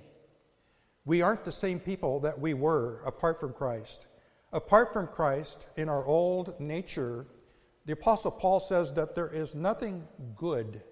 We 1.04 1.22
aren't 1.22 1.44
the 1.44 1.52
same 1.52 1.82
people 1.82 2.22
that 2.22 2.40
we 2.40 2.54
were 2.54 3.02
apart 3.06 3.38
from 3.38 3.52
Christ. 3.52 4.06
Apart 4.54 4.94
from 4.94 5.08
Christ, 5.08 5.68
in 5.76 5.90
our 5.90 6.06
old 6.06 6.58
nature, 6.62 7.28
the 7.86 7.92
Apostle 7.92 8.32
Paul 8.32 8.62
says 8.62 8.94
that 8.94 9.14
there 9.14 9.28
is 9.28 9.56
nothing 9.56 10.08
good 10.38 10.84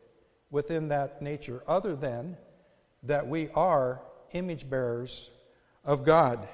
within 0.51 0.89
that 0.89 1.21
nature 1.21 1.63
other 1.69 1.95
than 1.95 2.35
that 3.03 3.25
we 3.25 3.47
are 3.55 4.01
image 4.33 4.69
bearers 4.69 5.29
of 5.83 6.03
God. 6.03 6.47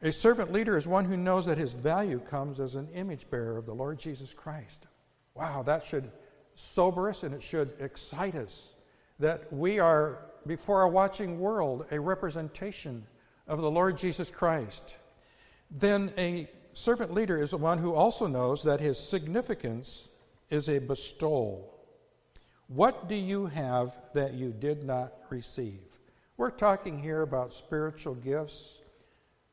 A 0.00 0.12
servant 0.12 0.52
leader 0.52 0.76
is 0.76 0.86
one 0.86 1.04
who 1.04 1.16
knows 1.16 1.46
that 1.46 1.58
his 1.58 1.72
value 1.72 2.20
comes 2.20 2.60
as 2.60 2.76
an 2.76 2.88
image 2.94 3.28
bearer 3.30 3.58
of 3.58 3.66
the 3.66 3.74
Lord 3.74 3.98
Jesus 3.98 4.32
Christ. 4.32 4.86
Wow, 5.34 5.62
that 5.64 5.84
should 5.84 6.10
sober 6.54 7.08
us 7.08 7.22
and 7.24 7.34
it 7.34 7.42
should 7.42 7.72
excite 7.80 8.34
us 8.34 8.74
that 9.18 9.52
we 9.52 9.80
are, 9.80 10.18
before 10.46 10.82
a 10.82 10.88
watching 10.88 11.40
world, 11.40 11.86
a 11.90 11.98
representation 11.98 13.04
of 13.48 13.60
the 13.60 13.70
Lord 13.70 13.98
Jesus 13.98 14.30
Christ. 14.30 14.96
Then 15.70 16.12
a 16.16 16.48
servant 16.74 17.12
leader 17.12 17.40
is 17.40 17.50
the 17.50 17.56
one 17.56 17.78
who 17.78 17.94
also 17.94 18.26
knows 18.26 18.62
that 18.62 18.80
his 18.80 18.98
significance 18.98 20.08
is 20.50 20.68
a 20.68 20.78
bestowal. 20.78 21.74
What 22.68 23.08
do 23.08 23.14
you 23.14 23.46
have 23.46 23.98
that 24.14 24.34
you 24.34 24.52
did 24.52 24.84
not 24.84 25.12
receive? 25.30 25.80
We're 26.36 26.50
talking 26.50 26.98
here 26.98 27.22
about 27.22 27.52
spiritual 27.52 28.14
gifts 28.14 28.82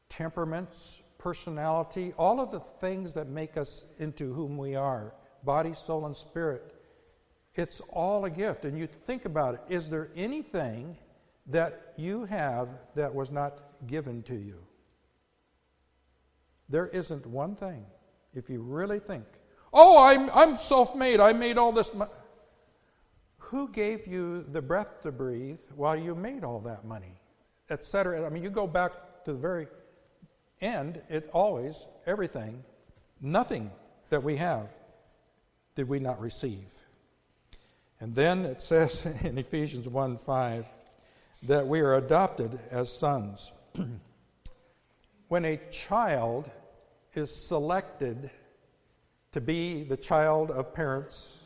temperaments, 0.08 1.02
personality, 1.18 2.14
all 2.18 2.40
of 2.40 2.52
the 2.52 2.60
things 2.60 3.14
that 3.14 3.28
make 3.28 3.58
us 3.58 3.86
into 3.98 4.34
whom 4.34 4.58
we 4.58 4.76
are 4.76 5.14
body, 5.44 5.74
soul, 5.74 6.06
and 6.06 6.16
spirit. 6.16 6.74
It's 7.54 7.82
all 7.90 8.26
a 8.26 8.30
gift. 8.30 8.66
And 8.66 8.78
you 8.78 8.88
think 8.88 9.26
about 9.26 9.56
it 9.56 9.62
is 9.70 9.90
there 9.90 10.10
anything 10.16 10.98
that 11.48 11.94
you 11.96 12.26
have 12.26 12.70
that 12.96 13.14
was 13.14 13.32
not 13.32 13.60
given 13.88 14.24
to 14.24 14.36
you? 14.36 14.58
There 16.68 16.88
isn't 16.88 17.26
one 17.26 17.56
thing. 17.56 17.86
If 18.34 18.50
you 18.50 18.62
really 18.62 19.00
think, 19.00 19.26
oh, 19.72 20.04
I'm, 20.04 20.30
I'm 20.32 20.58
self 20.58 20.96
made, 20.96 21.20
I 21.20 21.32
made 21.34 21.58
all 21.58 21.72
this. 21.72 21.92
Who 23.56 23.70
gave 23.70 24.06
you 24.06 24.44
the 24.52 24.62
breath 24.62 25.02
to 25.04 25.14
breathe 25.14 25.62
while 25.78 25.96
you 25.96 26.14
made 26.14 26.44
all 26.44 26.60
that 26.60 26.84
money? 26.84 27.14
Etc. 27.70 28.26
I 28.26 28.28
mean, 28.28 28.44
you 28.44 28.50
go 28.50 28.68
back 28.68 28.92
to 29.24 29.32
the 29.32 29.38
very 29.38 29.68
end, 30.60 31.02
it 31.08 31.30
always, 31.32 31.88
everything, 32.06 32.66
nothing 33.22 33.72
that 34.10 34.22
we 34.22 34.36
have 34.36 34.68
did 35.74 35.88
we 35.88 36.00
not 36.00 36.20
receive. 36.20 36.68
And 38.02 38.14
then 38.14 38.44
it 38.44 38.62
says 38.62 39.06
in 39.24 39.38
Ephesians 39.38 39.88
1 39.88 40.18
5, 40.18 40.68
that 41.44 41.66
we 41.66 41.80
are 41.80 41.96
adopted 41.96 42.60
as 42.72 42.92
sons. 42.92 43.54
when 45.30 45.46
a 45.46 45.62
child 45.72 46.52
is 47.14 47.34
selected 47.34 48.30
to 49.32 49.40
be 49.40 49.84
the 49.84 49.96
child 49.96 50.52
of 50.52 50.74
parents 50.74 51.45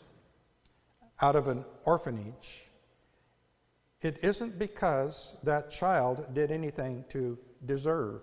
out 1.22 1.36
of 1.36 1.48
an 1.48 1.66
orphanage, 1.86 2.64
it 4.02 4.20
isn't 4.24 4.58
because 4.58 5.36
that 5.44 5.70
child 5.70 6.34
did 6.34 6.52
anything 6.52 7.04
to 7.10 7.38
deserve 7.66 8.22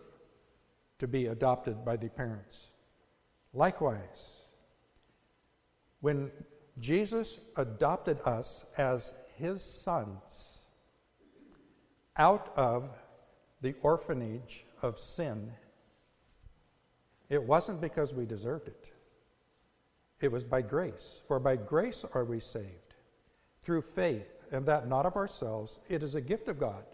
to 0.99 1.07
be 1.07 1.27
adopted 1.27 1.85
by 1.85 1.97
the 1.97 2.09
parents. 2.09 2.71
Likewise, 3.53 4.43
when 6.01 6.31
Jesus 6.79 7.41
adopted 7.57 8.19
us 8.25 8.65
as 8.79 9.15
his 9.37 9.63
sons 9.63 10.65
out 12.17 12.53
of 12.57 12.89
the 13.61 13.75
orphanage 13.83 14.65
of 14.83 14.99
sin, 14.99 15.53
it 17.29 17.43
wasn't 17.43 17.81
because 17.81 18.15
we 18.15 18.25
deserved 18.25 18.69
it. 18.69 18.93
It 20.21 20.33
was 20.33 20.45
by 20.45 20.63
grace. 20.63 21.21
For 21.27 21.39
by 21.39 21.57
grace 21.57 22.05
are 22.15 22.25
we 22.25 22.41
saved, 22.41 22.86
through 23.67 23.83
faith, 23.83 24.29
and 24.53 24.65
that 24.65 24.87
not 24.87 25.05
of 25.07 25.17
ourselves. 25.17 25.81
It 25.89 26.05
is 26.05 26.15
a 26.15 26.21
gift 26.21 26.47
of 26.47 26.61
God, 26.61 26.85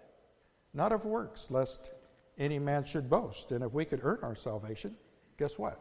not 0.73 0.91
of 0.91 1.05
works, 1.05 1.51
lest 1.51 1.91
any 2.39 2.59
man 2.59 2.83
should 2.83 3.11
boast. 3.11 3.53
And 3.53 3.63
if 3.63 3.75
we 3.75 3.85
could 3.85 4.01
earn 4.03 4.21
our 4.23 4.35
salvation, 4.35 4.97
guess 5.39 5.59
what? 5.59 5.79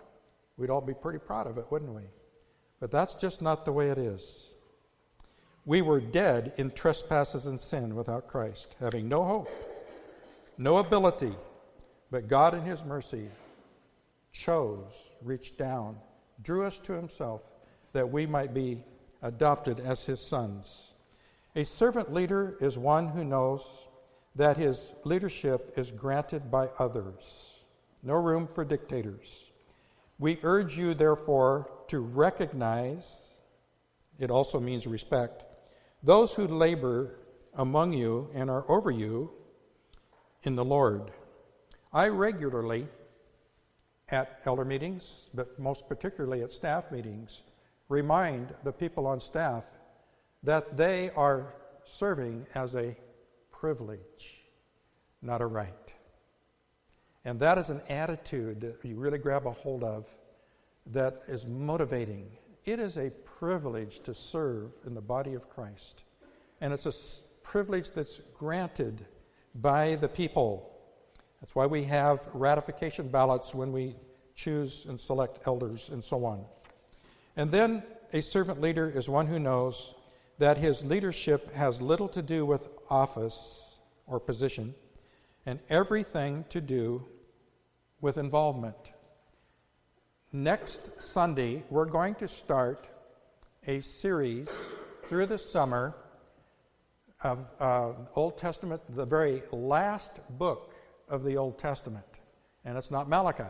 We'd 0.58 0.70
all 0.70 0.82
be 0.82 0.94
pretty 0.94 1.20
proud 1.20 1.48
of 1.48 1.58
it, 1.58 1.72
wouldn't 1.72 1.94
we? 1.96 2.02
But 2.82 2.92
that's 2.92 3.16
just 3.16 3.42
not 3.42 3.64
the 3.64 3.72
way 3.72 3.90
it 3.90 3.98
is. 3.98 4.50
We 5.66 5.82
were 5.82 6.02
dead 6.02 6.52
in 6.58 6.72
trespasses 6.72 7.46
and 7.46 7.60
sin 7.60 7.96
without 7.96 8.28
Christ, 8.28 8.76
having 8.82 9.08
no 9.08 9.24
hope, 9.24 9.50
no 10.58 10.78
ability, 10.78 11.34
but 12.10 12.28
God 12.28 12.54
in 12.54 12.64
His 12.64 12.84
mercy 12.84 13.30
chose, 14.34 14.92
reached 15.22 15.58
down, 15.58 15.96
drew 16.44 16.66
us 16.66 16.80
to 16.80 16.94
Himself 16.94 17.50
that 17.94 18.12
we 18.12 18.26
might 18.26 18.54
be 18.54 18.84
adopted 19.22 19.80
as 19.80 20.06
His 20.06 20.26
sons. 20.26 20.92
A 21.56 21.66
servant 21.66 22.14
leader 22.14 22.58
is 22.62 22.78
one 22.78 23.10
who 23.10 23.24
knows 23.24 23.62
that 24.36 24.58
his 24.58 24.94
leadership 25.04 25.74
is 25.78 25.92
granted 25.92 26.50
by 26.50 26.70
others. 26.80 27.60
No 28.02 28.14
room 28.14 28.48
for 28.48 28.64
dictators. 28.64 29.52
We 30.18 30.40
urge 30.44 30.78
you, 30.78 30.94
therefore, 30.94 31.70
to 31.90 32.00
recognize, 32.00 33.32
it 34.20 34.32
also 34.32 34.60
means 34.60 34.88
respect, 34.88 35.44
those 36.04 36.34
who 36.34 36.48
labor 36.48 37.20
among 37.54 37.94
you 37.94 38.30
and 38.34 38.50
are 38.50 38.70
over 38.72 38.92
you 38.92 39.32
in 40.44 40.56
the 40.56 40.66
Lord. 40.66 41.12
I 41.92 42.08
regularly, 42.08 42.88
at 44.10 44.40
elder 44.46 44.66
meetings, 44.66 45.30
but 45.34 45.60
most 45.60 45.88
particularly 45.88 46.44
at 46.44 46.52
staff 46.52 46.92
meetings, 46.92 47.42
remind 47.92 48.54
the 48.64 48.72
people 48.72 49.06
on 49.06 49.20
staff 49.20 49.66
that 50.44 50.78
they 50.78 51.12
are 51.16 51.54
serving 51.84 52.48
as 52.56 52.74
a 52.74 52.96
privilege, 53.52 54.46
not 55.22 55.42
a 55.42 55.46
right. 55.46 55.94
And 57.26 57.40
that 57.42 57.58
is 57.58 57.70
an 57.70 57.82
attitude 57.90 58.62
that 58.62 58.78
you 58.84 58.96
really 58.96 59.18
grab 59.18 59.46
a 59.46 59.52
hold 59.52 59.84
of 59.84 60.08
that 60.88 61.22
is 61.28 61.46
motivating. 61.46 62.32
It 62.66 62.80
is 62.80 62.98
a 62.98 63.12
privilege 63.12 64.00
to 64.04 64.14
serve 64.14 64.72
in 64.86 64.96
the 64.96 65.02
body 65.02 65.34
of 65.34 65.50
Christ. 65.50 66.06
And 66.62 66.74
it's 66.74 66.86
a 66.86 66.94
privilege 67.44 67.92
that's 67.92 68.22
granted 68.34 69.06
by 69.54 69.96
the 69.96 70.08
people. 70.08 70.72
That's 71.42 71.54
why 71.56 71.66
we 71.66 71.84
have 71.84 72.28
ratification 72.34 73.10
ballots 73.10 73.54
when 73.54 73.74
we 73.74 73.98
choose 74.34 74.86
and 74.88 75.00
select 75.00 75.46
elders 75.46 75.90
and 75.90 76.02
so 76.02 76.24
on. 76.24 76.46
And 77.36 77.52
then 77.52 77.84
a 78.14 78.22
servant 78.22 78.62
leader 78.62 78.90
is 78.90 79.08
one 79.08 79.28
who 79.28 79.40
knows 79.40 79.94
that 80.38 80.58
his 80.58 80.84
leadership 80.84 81.54
has 81.54 81.82
little 81.82 82.08
to 82.10 82.22
do 82.22 82.46
with 82.46 82.68
office 82.90 83.80
or 84.08 84.20
position 84.20 84.76
and 85.46 85.60
everything 85.70 86.46
to 86.50 86.60
do 86.60 87.06
with 88.02 88.18
involvement. 88.18 88.76
Next 90.34 91.02
Sunday, 91.02 91.64
we're 91.70 91.86
going 91.86 92.16
to 92.16 92.28
start 92.28 92.88
a 93.68 93.82
series 93.82 94.50
through 95.08 95.28
the 95.28 95.38
summer 95.38 95.96
of 97.24 97.48
uh, 97.60 97.92
Old 98.16 98.38
Testament, 98.38 98.82
the 98.96 99.06
very 99.06 99.44
last 99.52 100.20
book 100.38 100.74
of 101.08 101.24
the 101.24 101.38
Old 101.38 101.60
Testament. 101.60 102.20
And 102.66 102.78
it's 102.78 102.92
not 102.92 103.08
Malachi. 103.10 103.44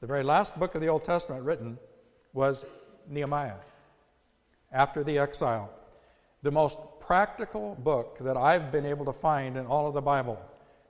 The 0.00 0.06
very 0.06 0.22
last 0.22 0.58
book 0.58 0.74
of 0.74 0.80
the 0.80 0.88
Old 0.88 1.04
Testament 1.04 1.44
written 1.44 1.78
was 2.32 2.64
Nehemiah 3.08 3.56
after 4.72 5.02
the 5.02 5.18
exile 5.18 5.70
the 6.42 6.50
most 6.50 6.78
practical 7.00 7.74
book 7.76 8.18
that 8.20 8.36
I've 8.36 8.72
been 8.72 8.86
able 8.86 9.04
to 9.04 9.12
find 9.12 9.56
in 9.56 9.66
all 9.66 9.86
of 9.86 9.94
the 9.94 10.00
Bible. 10.00 10.40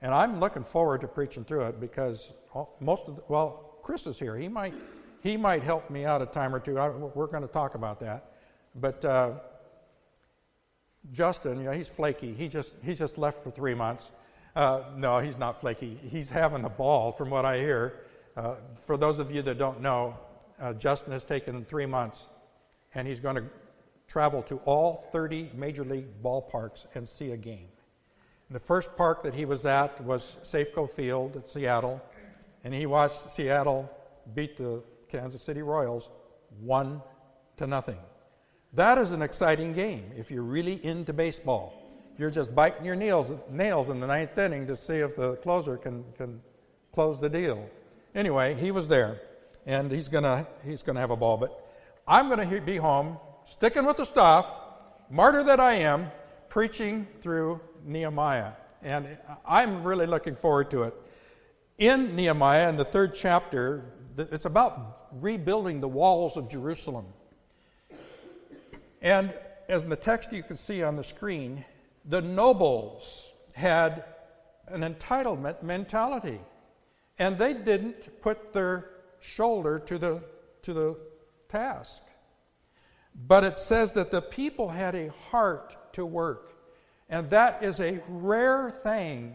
And 0.03 0.15
I'm 0.15 0.39
looking 0.39 0.65
forward 0.65 1.01
to 1.03 1.09
preaching 1.09 1.45
through 1.45 1.63
it 1.63 1.81
because 1.81 2.33
most 2.81 3.09
of 3.09 3.17
the, 3.17 3.23
well, 3.29 3.79
Chris 3.83 4.07
is 4.07 4.19
here. 4.19 4.37
He 4.37 4.49
might 4.49 4.75
he 5.23 5.37
might 5.37 5.63
help 5.63 5.91
me 5.91 6.07
out 6.07 6.23
a 6.23 6.27
time 6.27 6.55
or 6.55 6.61
two. 6.61 6.79
I, 6.79 6.89
we're 6.89 7.27
going 7.27 7.43
to 7.43 7.53
talk 7.53 7.75
about 7.75 8.01
that. 8.01 8.33
But 8.75 9.05
uh, 9.05 9.33
Justin, 11.13 11.59
you 11.59 11.65
know, 11.65 11.73
he's 11.73 11.89
flaky. 11.89 12.33
He 12.33 12.49
just 12.49 12.77
he 12.83 12.95
just 12.95 13.19
left 13.19 13.43
for 13.43 13.51
three 13.51 13.75
months. 13.75 14.13
Uh, 14.57 14.83
no, 14.97 15.19
he's 15.19 15.37
not 15.37 15.61
flaky. 15.61 15.99
He's 16.03 16.31
having 16.31 16.65
a 16.65 16.71
ball, 16.71 17.13
from 17.13 17.31
what 17.31 17.45
I 17.45 17.59
hear. 17.59 18.01
Uh, 18.37 18.57
for 18.87 18.97
those 18.97 19.19
of 19.19 19.31
you 19.31 19.43
that 19.43 19.59
don't 19.59 19.81
know, 19.81 20.17
uh, 20.61 20.73
Justin 20.75 21.13
has 21.13 21.25
taken 21.25 21.65
three 21.65 21.87
months, 21.87 22.27
and 22.95 23.07
he's 23.07 23.21
going 23.21 23.37
to 23.37 23.45
travel 24.09 24.43
to 24.43 24.57
all 24.65 25.09
30 25.13 25.51
major 25.55 25.85
league 25.85 26.23
ballparks 26.23 26.87
and 26.95 27.09
see 27.09 27.31
a 27.31 27.37
game. 27.37 27.69
The 28.51 28.59
first 28.59 28.97
park 28.97 29.23
that 29.23 29.35
he 29.35 29.45
was 29.45 29.65
at 29.65 30.03
was 30.03 30.37
Safeco 30.43 30.91
Field 30.91 31.37
at 31.37 31.47
Seattle, 31.47 32.03
and 32.65 32.75
he 32.75 32.87
watched 32.87 33.31
Seattle 33.31 33.89
beat 34.35 34.57
the 34.57 34.83
Kansas 35.09 35.41
City 35.41 35.63
Royals 35.63 36.09
one 36.61 37.01
to 37.57 37.67
nothing. 37.67 37.99
That 38.73 38.99
is 38.99 39.13
an 39.13 39.23
exciting 39.23 39.73
game 39.73 40.11
if 40.17 40.31
you're 40.31 40.43
really 40.43 40.85
into 40.85 41.13
baseball. 41.13 41.75
You're 42.19 42.31
just 42.31 42.55
biting 42.55 42.85
your 42.85 42.97
nails, 42.97 43.31
nails 43.49 43.89
in 43.89 44.01
the 44.01 44.07
ninth 44.07 44.37
inning 44.37 44.67
to 44.67 44.77
see 44.77 44.95
if 44.95 45.17
the 45.17 45.37
closer 45.37 45.77
can, 45.77 46.05
can 46.19 46.43
close 46.93 47.21
the 47.21 47.31
deal. 47.31 47.69
Anyway, 48.15 48.55
he 48.57 48.73
was 48.73 48.89
there, 48.89 49.21
and 49.71 49.93
he's 49.93 50.09
gonna 50.09 50.45
he's 50.65 50.83
gonna 50.83 50.99
have 50.99 51.13
a 51.13 51.17
ball. 51.17 51.37
But 51.37 51.53
I'm 52.07 52.29
gonna 52.29 52.61
be 52.61 52.77
home 52.77 53.19
sticking 53.45 53.85
with 53.85 53.99
the 53.99 54.05
stuff, 54.05 54.61
martyr 55.09 55.45
that 55.45 55.61
I 55.61 55.75
am, 55.75 56.11
preaching 56.49 57.07
through 57.21 57.61
Nehemiah. 57.85 58.53
And 58.83 59.17
I'm 59.47 59.85
really 59.85 60.07
looking 60.07 60.35
forward 60.35 60.73
to 60.73 60.83
it. 60.83 60.95
In 61.79 62.17
Nehemiah, 62.17 62.69
in 62.69 62.77
the 62.77 62.85
third 62.85 63.15
chapter, 63.15 63.85
it's 64.19 64.45
about 64.45 65.09
rebuilding 65.13 65.81
the 65.81 65.89
walls 65.89 66.37
of 66.37 66.49
Jerusalem. 66.49 67.07
And 69.01 69.33
as 69.69 69.85
in 69.85 69.89
the 69.89 69.97
text 69.97 70.33
you 70.33 70.43
can 70.43 70.57
see 70.57 70.83
on 70.83 70.97
the 70.97 71.05
screen, 71.05 71.65
the 72.07 72.21
nobles 72.21 73.35
had 73.53 74.05
an 74.67 74.81
entitlement 74.81 75.63
mentality. 75.63 76.41
And 77.21 77.39
they 77.39 77.55
didn't 77.55 78.21
put 78.21 78.53
their 78.53 78.91
shoulder 79.21 79.79
to 79.79 79.99
the, 79.99 80.23
to 80.63 80.73
the 80.73 80.97
task. 81.49 82.03
But 83.15 83.45
it 83.45 83.57
says 83.59 83.93
that 83.95 84.11
the 84.11 84.23
people 84.23 84.69
had 84.69 84.95
a 84.95 85.11
heart 85.31 85.95
to 85.95 86.07
work. 86.07 86.55
And 87.09 87.29
that 87.31 87.63
is 87.63 87.81
a 87.81 88.01
rare 88.09 88.71
thing. 88.71 89.35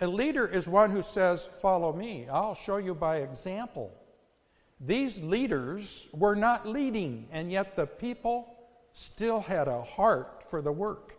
A 0.00 0.06
leader 0.06 0.46
is 0.46 0.66
one 0.66 0.90
who 0.90 1.02
says, 1.02 1.48
Follow 1.62 1.92
me, 1.92 2.28
I'll 2.30 2.54
show 2.54 2.76
you 2.76 2.94
by 2.94 3.18
example. 3.18 3.92
These 4.80 5.20
leaders 5.20 6.06
were 6.12 6.36
not 6.36 6.68
leading, 6.68 7.28
and 7.32 7.50
yet 7.50 7.76
the 7.76 7.86
people 7.86 8.54
still 8.92 9.40
had 9.40 9.68
a 9.68 9.82
heart 9.82 10.44
for 10.50 10.60
the 10.60 10.72
work. 10.72 11.16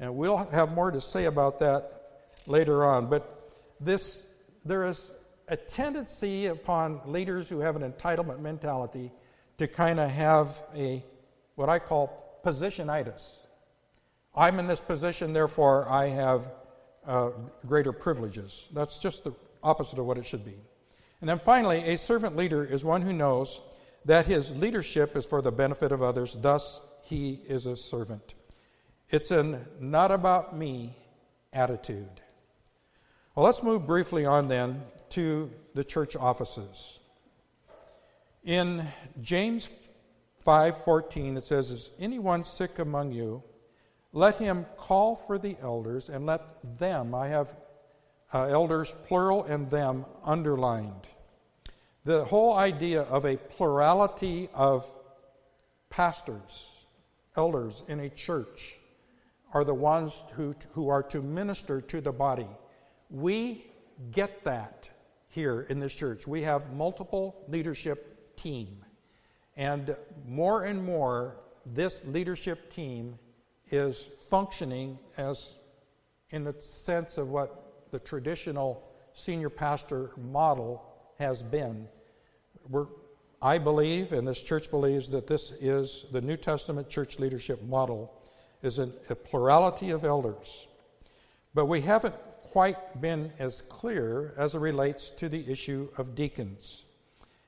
And 0.00 0.16
we'll 0.16 0.38
have 0.38 0.72
more 0.72 0.90
to 0.90 1.00
say 1.00 1.26
about 1.26 1.60
that 1.60 2.24
later 2.46 2.84
on. 2.84 3.08
But 3.08 3.52
this, 3.78 4.26
there 4.64 4.86
is 4.86 5.12
a 5.48 5.56
tendency 5.56 6.46
upon 6.46 7.00
leaders 7.06 7.48
who 7.48 7.60
have 7.60 7.76
an 7.76 7.90
entitlement 7.90 8.40
mentality 8.40 9.12
to 9.58 9.68
kind 9.68 10.00
of 10.00 10.10
have 10.10 10.62
a 10.74 11.04
what 11.54 11.68
I 11.68 11.78
call 11.78 12.40
positionitis. 12.44 13.42
I'm 14.34 14.58
in 14.58 14.66
this 14.66 14.80
position, 14.80 15.32
therefore 15.32 15.88
I 15.88 16.08
have 16.08 16.50
uh, 17.06 17.30
greater 17.66 17.92
privileges. 17.92 18.66
That's 18.72 18.98
just 18.98 19.24
the 19.24 19.32
opposite 19.62 19.98
of 19.98 20.06
what 20.06 20.18
it 20.18 20.26
should 20.26 20.44
be. 20.44 20.56
And 21.20 21.28
then 21.30 21.38
finally, 21.38 21.78
a 21.84 21.96
servant 21.96 22.36
leader 22.36 22.64
is 22.64 22.84
one 22.84 23.02
who 23.02 23.12
knows 23.12 23.60
that 24.04 24.26
his 24.26 24.54
leadership 24.54 25.16
is 25.16 25.24
for 25.24 25.40
the 25.40 25.52
benefit 25.52 25.92
of 25.92 26.02
others, 26.02 26.36
thus, 26.40 26.80
he 27.02 27.40
is 27.46 27.66
a 27.66 27.76
servant. 27.76 28.34
It's 29.10 29.30
a 29.30 29.60
not 29.78 30.10
about 30.10 30.56
me 30.56 30.96
attitude. 31.52 32.20
Well, 33.34 33.46
let's 33.46 33.64
move 33.64 33.84
briefly 33.84 34.24
on 34.24 34.46
then 34.46 34.82
to 35.10 35.50
the 35.74 35.82
church 35.82 36.14
offices. 36.14 37.00
In 38.44 38.86
James 39.20 39.68
5:14 40.46 41.36
it 41.36 41.44
says 41.44 41.70
is 41.70 41.90
anyone 41.98 42.44
sick 42.44 42.78
among 42.78 43.10
you 43.10 43.42
let 44.12 44.36
him 44.36 44.66
call 44.76 45.16
for 45.16 45.38
the 45.38 45.56
elders 45.60 46.08
and 46.08 46.24
let 46.24 46.42
them 46.78 47.12
I 47.12 47.26
have 47.28 47.56
uh, 48.32 48.44
elders 48.44 48.94
plural 49.08 49.42
and 49.42 49.68
them 49.68 50.06
underlined. 50.22 51.08
The 52.04 52.24
whole 52.24 52.54
idea 52.54 53.02
of 53.02 53.24
a 53.24 53.36
plurality 53.36 54.48
of 54.54 54.88
pastors, 55.90 56.86
elders 57.36 57.82
in 57.88 57.98
a 57.98 58.08
church 58.08 58.76
are 59.52 59.64
the 59.64 59.74
ones 59.74 60.22
who, 60.34 60.54
who 60.72 60.88
are 60.88 61.02
to 61.04 61.20
minister 61.20 61.80
to 61.80 62.00
the 62.00 62.12
body. 62.12 62.48
We 63.14 63.64
get 64.10 64.42
that 64.42 64.90
here 65.28 65.60
in 65.68 65.78
this 65.78 65.94
church. 65.94 66.26
We 66.26 66.42
have 66.42 66.72
multiple 66.72 67.44
leadership 67.46 68.36
team. 68.36 68.84
And 69.56 69.96
more 70.26 70.64
and 70.64 70.84
more, 70.84 71.36
this 71.64 72.04
leadership 72.06 72.72
team 72.72 73.16
is 73.70 74.10
functioning 74.28 74.98
as 75.16 75.54
in 76.30 76.42
the 76.42 76.56
sense 76.58 77.16
of 77.16 77.28
what 77.28 77.90
the 77.92 78.00
traditional 78.00 78.82
senior 79.12 79.48
pastor 79.48 80.10
model 80.16 80.84
has 81.20 81.40
been. 81.40 81.86
We're, 82.68 82.86
I 83.40 83.58
believe, 83.58 84.12
and 84.12 84.26
this 84.26 84.42
church 84.42 84.72
believes, 84.72 85.08
that 85.10 85.28
this 85.28 85.52
is 85.60 86.06
the 86.10 86.20
New 86.20 86.36
Testament 86.36 86.88
church 86.90 87.20
leadership 87.20 87.62
model, 87.62 88.12
is 88.60 88.80
an, 88.80 88.92
a 89.08 89.14
plurality 89.14 89.90
of 89.90 90.04
elders. 90.04 90.66
But 91.54 91.66
we 91.66 91.80
haven't 91.82 92.16
quite 92.54 93.00
been 93.00 93.32
as 93.40 93.62
clear 93.62 94.32
as 94.36 94.54
it 94.54 94.60
relates 94.60 95.10
to 95.10 95.28
the 95.28 95.50
issue 95.50 95.88
of 95.98 96.14
deacons. 96.14 96.84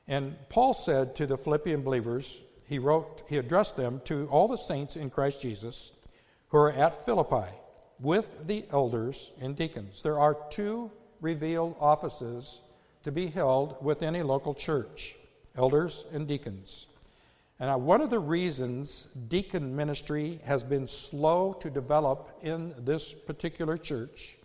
And 0.09 0.35
Paul 0.49 0.75
said 0.75 1.15
to 1.15 1.29
the 1.29 1.39
Philippian 1.39 1.83
believers, 1.83 2.41
he 2.67 2.81
wrote, 2.81 3.23
he 3.29 3.37
addressed 3.37 3.77
them 3.77 4.01
to 4.07 4.27
all 4.33 4.49
the 4.49 4.57
saints 4.57 4.97
in 4.97 5.11
Christ 5.11 5.41
Jesus 5.41 5.93
who 6.49 6.59
are 6.59 6.73
at 6.73 7.05
Philippi 7.05 7.53
with 8.01 8.49
the 8.49 8.65
elders 8.73 9.31
and 9.41 9.55
deacons. 9.55 10.03
There 10.03 10.19
are 10.19 10.37
two 10.51 10.91
revealed 11.21 11.77
offices 11.79 12.61
to 13.05 13.13
be 13.13 13.29
held 13.29 13.77
within 13.81 14.17
a 14.17 14.25
local 14.25 14.55
church 14.55 15.15
elders 15.57 16.05
and 16.13 16.27
deacons. 16.27 16.89
And 17.61 17.85
one 17.85 18.01
of 18.01 18.11
the 18.11 18.19
reasons 18.19 19.07
deacon 19.29 19.77
ministry 19.77 20.41
has 20.47 20.65
been 20.65 20.89
slow 20.89 21.53
to 21.61 21.71
develop 21.71 22.41
in 22.43 22.75
this 22.79 23.13
particular 23.13 23.79
church 23.79 24.36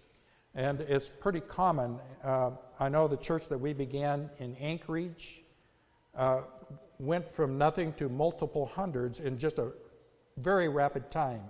and 0.56 0.82
it's 0.82 1.10
pretty 1.10 1.40
common. 1.40 2.00
Uh, 2.24 2.52
I 2.80 2.90
know 2.90 3.08
the 3.08 3.18
church 3.18 3.48
that 3.50 3.58
we 3.58 3.74
began 3.74 4.30
in 4.40 4.56
Anchorage 4.58 5.44
uh, 6.16 6.42
went 7.00 7.32
from 7.34 7.58
nothing 7.58 7.94
to 7.94 8.10
multiple 8.10 8.66
hundreds 8.66 9.20
in 9.20 9.40
just 9.40 9.60
a 9.60 9.72
very 10.38 10.68
rapid 10.68 11.10
time. 11.10 11.44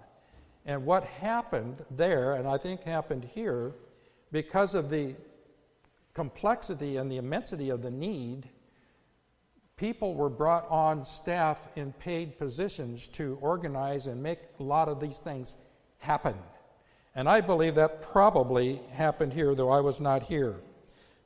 And 0.65 0.85
what 0.85 1.03
happened 1.03 1.83
there, 1.89 2.35
and 2.35 2.47
I 2.47 2.57
think 2.57 2.83
happened 2.83 3.25
here, 3.33 3.73
because 4.31 4.75
of 4.75 4.89
the 4.89 5.15
complexity 6.13 6.97
and 6.97 7.11
the 7.11 7.17
immensity 7.17 7.69
of 7.69 7.81
the 7.81 7.89
need, 7.89 8.47
people 9.77 10.13
were 10.13 10.29
brought 10.29 10.69
on 10.69 11.03
staff 11.03 11.67
in 11.75 11.91
paid 11.93 12.37
positions 12.37 13.07
to 13.07 13.37
organize 13.41 14.05
and 14.05 14.21
make 14.21 14.39
a 14.59 14.63
lot 14.63 14.87
of 14.87 14.99
these 14.99 15.19
things 15.19 15.55
happen. 15.97 16.35
And 17.15 17.27
I 17.27 17.41
believe 17.41 17.75
that 17.75 18.01
probably 18.01 18.81
happened 18.91 19.33
here, 19.33 19.53
though 19.53 19.69
I 19.69 19.81
was 19.81 19.99
not 19.99 20.23
here. 20.23 20.55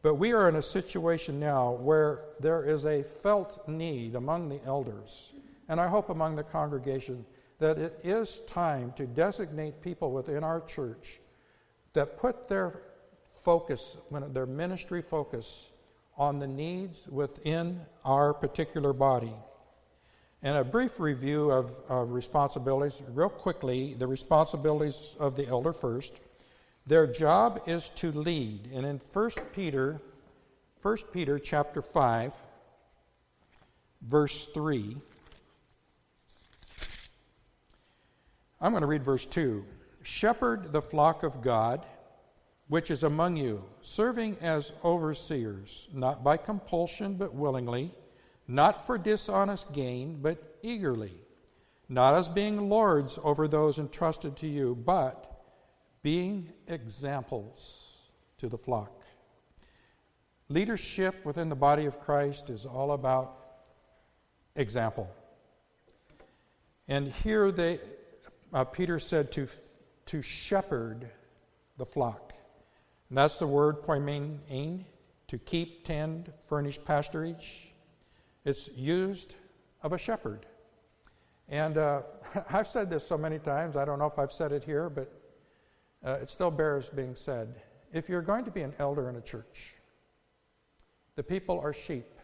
But 0.02 0.16
we 0.16 0.34
are 0.34 0.50
in 0.50 0.56
a 0.56 0.62
situation 0.62 1.40
now 1.40 1.74
where 1.74 2.22
there 2.40 2.64
is 2.64 2.86
a 2.86 3.04
felt 3.04 3.68
need 3.68 4.16
among 4.16 4.50
the 4.50 4.60
elders, 4.66 5.34
and 5.68 5.80
I 5.80 5.88
hope 5.88 6.10
among 6.10 6.36
the 6.36 6.44
congregation, 6.44 7.26
that 7.60 7.78
it 7.78 8.00
is 8.04 8.42
time 8.42 8.94
to 8.98 9.06
designate 9.06 9.82
people 9.82 10.12
within 10.12 10.44
our 10.44 10.62
church 10.62 11.20
that 11.94 12.18
put 12.18 12.48
their 12.48 12.82
focus, 13.44 13.98
their 14.12 14.46
ministry 14.46 15.02
focus, 15.02 15.70
on 16.18 16.40
the 16.40 16.48
needs 16.48 17.08
within 17.08 17.82
our 18.04 18.34
particular 18.34 18.94
body. 18.94 19.34
And 20.46 20.58
a 20.58 20.64
brief 20.64 21.00
review 21.00 21.50
of, 21.50 21.72
of 21.90 22.12
responsibilities, 22.12 23.02
real 23.16 23.30
quickly, 23.30 23.96
the 23.96 24.06
responsibilities 24.06 25.16
of 25.20 25.36
the 25.36 25.48
elder 25.48 25.74
first. 25.74 26.14
Their 26.86 27.08
job 27.08 27.64
is 27.66 27.90
to 27.96 28.12
lead. 28.12 28.70
And 28.72 28.86
in 28.86 29.02
1 29.12 29.30
Peter, 29.54 30.00
1 30.84 30.98
Peter 31.12 31.40
chapter 31.40 31.82
5, 31.82 32.32
verse 34.04 34.46
3, 34.54 34.98
I'm 38.62 38.72
going 38.72 38.82
to 38.82 38.88
read 38.88 39.04
verse 39.04 39.26
2. 39.26 39.66
Shepherd 40.04 40.72
the 40.72 40.82
flock 40.84 41.24
of 41.24 41.42
God, 41.42 41.84
which 42.68 42.92
is 42.92 43.02
among 43.02 43.36
you, 43.36 43.64
serving 43.82 44.38
as 44.42 44.74
overseers, 44.84 45.88
not 45.92 46.24
by 46.24 46.38
compulsion, 46.38 47.16
but 47.16 47.34
willingly 47.34 47.96
not 48.48 48.86
for 48.86 48.98
dishonest 48.98 49.72
gain, 49.74 50.20
but 50.22 50.58
eagerly, 50.62 51.14
not 51.90 52.16
as 52.16 52.28
being 52.28 52.70
lords 52.70 53.20
over 53.24 53.48
those 53.48 53.80
entrusted 53.80 54.36
to 54.38 54.48
you, 54.48 54.76
but 54.76 55.32
being 56.02 56.52
examples 56.68 58.10
to 58.38 58.48
the 58.48 58.58
flock. 58.58 58.92
Leadership 60.50 61.26
within 61.26 61.50
the 61.50 61.56
body 61.56 61.86
of 61.86 62.00
Christ 62.00 62.50
is 62.52 62.66
all 62.66 62.92
about 62.92 63.38
example. 64.56 65.10
And 66.88 67.12
here 67.24 67.52
they, 67.52 67.80
uh, 68.54 68.64
Peter 68.66 69.00
said 69.00 69.32
to, 69.34 69.48
to 70.06 70.22
shepherd 70.22 71.10
the 71.78 71.86
flock. 71.86 72.34
And 73.10 73.18
that's 73.18 73.38
the 73.38 73.48
word 73.48 73.82
poimen, 73.82 74.84
to 75.28 75.38
keep, 75.40 75.86
tend, 75.86 76.32
furnish 76.48 76.80
pasturage. 76.84 77.48
It's 78.46 78.70
used 78.76 79.36
of 79.82 79.92
a 79.92 79.98
shepherd. 79.98 80.46
And 81.50 81.78
uh, 81.78 82.04
I've 82.50 82.68
said 82.68 82.90
this 82.90 83.06
so 83.06 83.18
many 83.18 83.40
times, 83.40 83.76
I 83.76 83.86
don't 83.86 84.00
know 84.00 84.06
if 84.06 84.18
I've 84.18 84.32
said 84.32 84.52
it 84.52 84.64
here, 84.64 84.90
but 84.90 85.12
uh, 86.06 86.20
it 86.22 86.30
still 86.30 86.52
bears 86.52 86.90
being 86.90 87.16
said. 87.16 87.56
If 87.92 88.08
you're 88.08 88.22
going 88.22 88.46
to 88.46 88.52
be 88.52 88.62
an 88.62 88.74
elder 88.80 89.10
in 89.10 89.16
a 89.16 89.22
church, 89.22 89.76
the 91.16 91.24
people 91.24 91.60
are 91.60 91.74
sheep, 91.74 92.20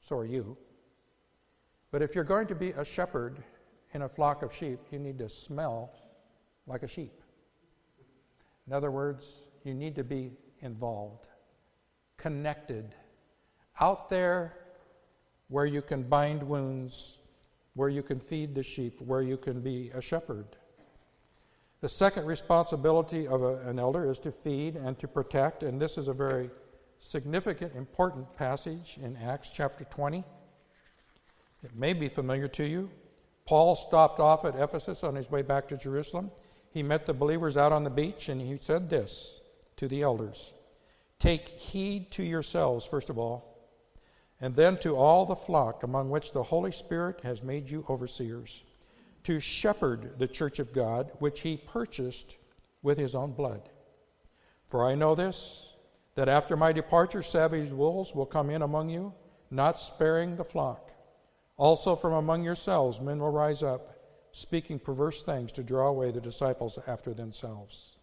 so 0.00 0.16
are 0.16 0.26
you. 0.26 0.56
But 1.90 2.02
if 2.02 2.14
you're 2.14 2.24
going 2.24 2.48
to 2.48 2.54
be 2.54 2.70
a 2.70 2.84
shepherd 2.84 3.42
in 3.92 4.02
a 4.02 4.08
flock 4.08 4.42
of 4.42 4.52
sheep, 4.52 4.80
you 4.90 4.98
need 4.98 5.18
to 5.18 5.28
smell 5.28 5.92
like 6.66 6.82
a 6.82 6.88
sheep. 6.88 7.22
In 8.66 8.72
other 8.72 8.90
words, 8.90 9.24
you 9.64 9.74
need 9.74 9.94
to 9.96 10.04
be 10.04 10.32
involved, 10.60 11.26
connected, 12.16 12.94
out 13.80 14.08
there 14.08 14.54
where 15.48 15.66
you 15.66 15.82
can 15.82 16.02
bind 16.02 16.42
wounds, 16.42 17.18
where 17.74 17.88
you 17.88 18.02
can 18.02 18.20
feed 18.20 18.54
the 18.54 18.62
sheep, 18.62 19.00
where 19.00 19.22
you 19.22 19.36
can 19.36 19.60
be 19.60 19.90
a 19.94 20.00
shepherd. 20.00 20.46
The 21.80 21.88
second 21.88 22.26
responsibility 22.26 23.26
of 23.26 23.42
a, 23.42 23.58
an 23.68 23.78
elder 23.78 24.10
is 24.10 24.18
to 24.20 24.32
feed 24.32 24.76
and 24.76 24.98
to 24.98 25.08
protect, 25.08 25.62
and 25.62 25.80
this 25.80 25.96
is 25.96 26.08
a 26.08 26.12
very 26.12 26.50
significant, 26.98 27.74
important 27.76 28.34
passage 28.36 28.98
in 29.02 29.16
Acts 29.16 29.50
chapter 29.50 29.84
20. 29.84 30.24
It 31.62 31.74
may 31.74 31.92
be 31.92 32.08
familiar 32.08 32.48
to 32.48 32.64
you. 32.64 32.90
Paul 33.46 33.76
stopped 33.76 34.20
off 34.20 34.44
at 34.44 34.56
Ephesus 34.56 35.02
on 35.02 35.14
his 35.14 35.30
way 35.30 35.42
back 35.42 35.68
to 35.68 35.76
Jerusalem. 35.76 36.30
He 36.70 36.82
met 36.82 37.06
the 37.06 37.14
believers 37.14 37.56
out 37.56 37.72
on 37.72 37.84
the 37.84 37.90
beach, 37.90 38.28
and 38.28 38.40
he 38.40 38.58
said 38.60 38.90
this 38.90 39.40
to 39.76 39.88
the 39.88 40.02
elders 40.02 40.52
Take 41.18 41.48
heed 41.48 42.10
to 42.12 42.22
yourselves, 42.22 42.84
first 42.84 43.08
of 43.08 43.18
all, 43.18 43.47
and 44.40 44.54
then 44.54 44.78
to 44.78 44.96
all 44.96 45.26
the 45.26 45.34
flock 45.34 45.82
among 45.82 46.10
which 46.10 46.32
the 46.32 46.44
Holy 46.44 46.72
Spirit 46.72 47.20
has 47.22 47.42
made 47.42 47.70
you 47.70 47.84
overseers, 47.88 48.62
to 49.24 49.40
shepherd 49.40 50.18
the 50.18 50.28
church 50.28 50.58
of 50.58 50.72
God, 50.72 51.10
which 51.18 51.40
he 51.40 51.56
purchased 51.56 52.36
with 52.82 52.98
his 52.98 53.14
own 53.14 53.32
blood. 53.32 53.68
For 54.68 54.84
I 54.84 54.94
know 54.94 55.14
this, 55.14 55.66
that 56.14 56.28
after 56.28 56.56
my 56.56 56.72
departure, 56.72 57.22
savage 57.22 57.70
wolves 57.70 58.14
will 58.14 58.26
come 58.26 58.50
in 58.50 58.62
among 58.62 58.90
you, 58.90 59.12
not 59.50 59.78
sparing 59.78 60.36
the 60.36 60.44
flock. 60.44 60.92
Also, 61.56 61.96
from 61.96 62.12
among 62.12 62.44
yourselves, 62.44 63.00
men 63.00 63.18
will 63.18 63.30
rise 63.30 63.62
up, 63.62 63.96
speaking 64.32 64.78
perverse 64.78 65.22
things 65.22 65.52
to 65.52 65.62
draw 65.62 65.88
away 65.88 66.10
the 66.10 66.20
disciples 66.20 66.78
after 66.86 67.12
themselves. 67.12 67.97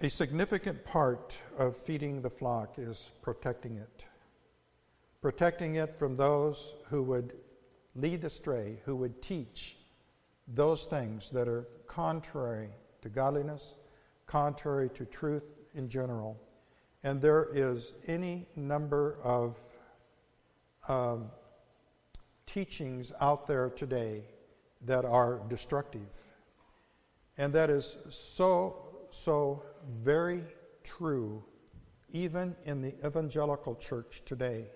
A 0.00 0.08
significant 0.08 0.84
part 0.84 1.36
of 1.58 1.76
feeding 1.76 2.22
the 2.22 2.30
flock 2.30 2.78
is 2.78 3.10
protecting 3.20 3.78
it. 3.78 4.06
Protecting 5.20 5.74
it 5.74 5.96
from 5.96 6.16
those 6.16 6.74
who 6.88 7.02
would 7.02 7.32
lead 7.96 8.22
astray, 8.22 8.78
who 8.84 8.94
would 8.94 9.20
teach 9.20 9.76
those 10.46 10.84
things 10.84 11.30
that 11.30 11.48
are 11.48 11.66
contrary 11.88 12.68
to 13.02 13.08
godliness, 13.08 13.74
contrary 14.26 14.88
to 14.90 15.04
truth 15.04 15.46
in 15.74 15.88
general. 15.88 16.40
And 17.02 17.20
there 17.20 17.48
is 17.52 17.94
any 18.06 18.46
number 18.54 19.18
of 19.24 19.60
um, 20.86 21.28
teachings 22.46 23.10
out 23.20 23.48
there 23.48 23.68
today 23.68 24.22
that 24.86 25.04
are 25.04 25.40
destructive. 25.48 26.06
And 27.36 27.52
that 27.52 27.68
is 27.68 27.98
so, 28.10 29.06
so 29.10 29.64
very 30.02 30.42
true, 30.84 31.42
even 32.10 32.54
in 32.64 32.80
the 32.80 32.94
evangelical 33.06 33.74
church 33.74 34.22
today. 34.24 34.66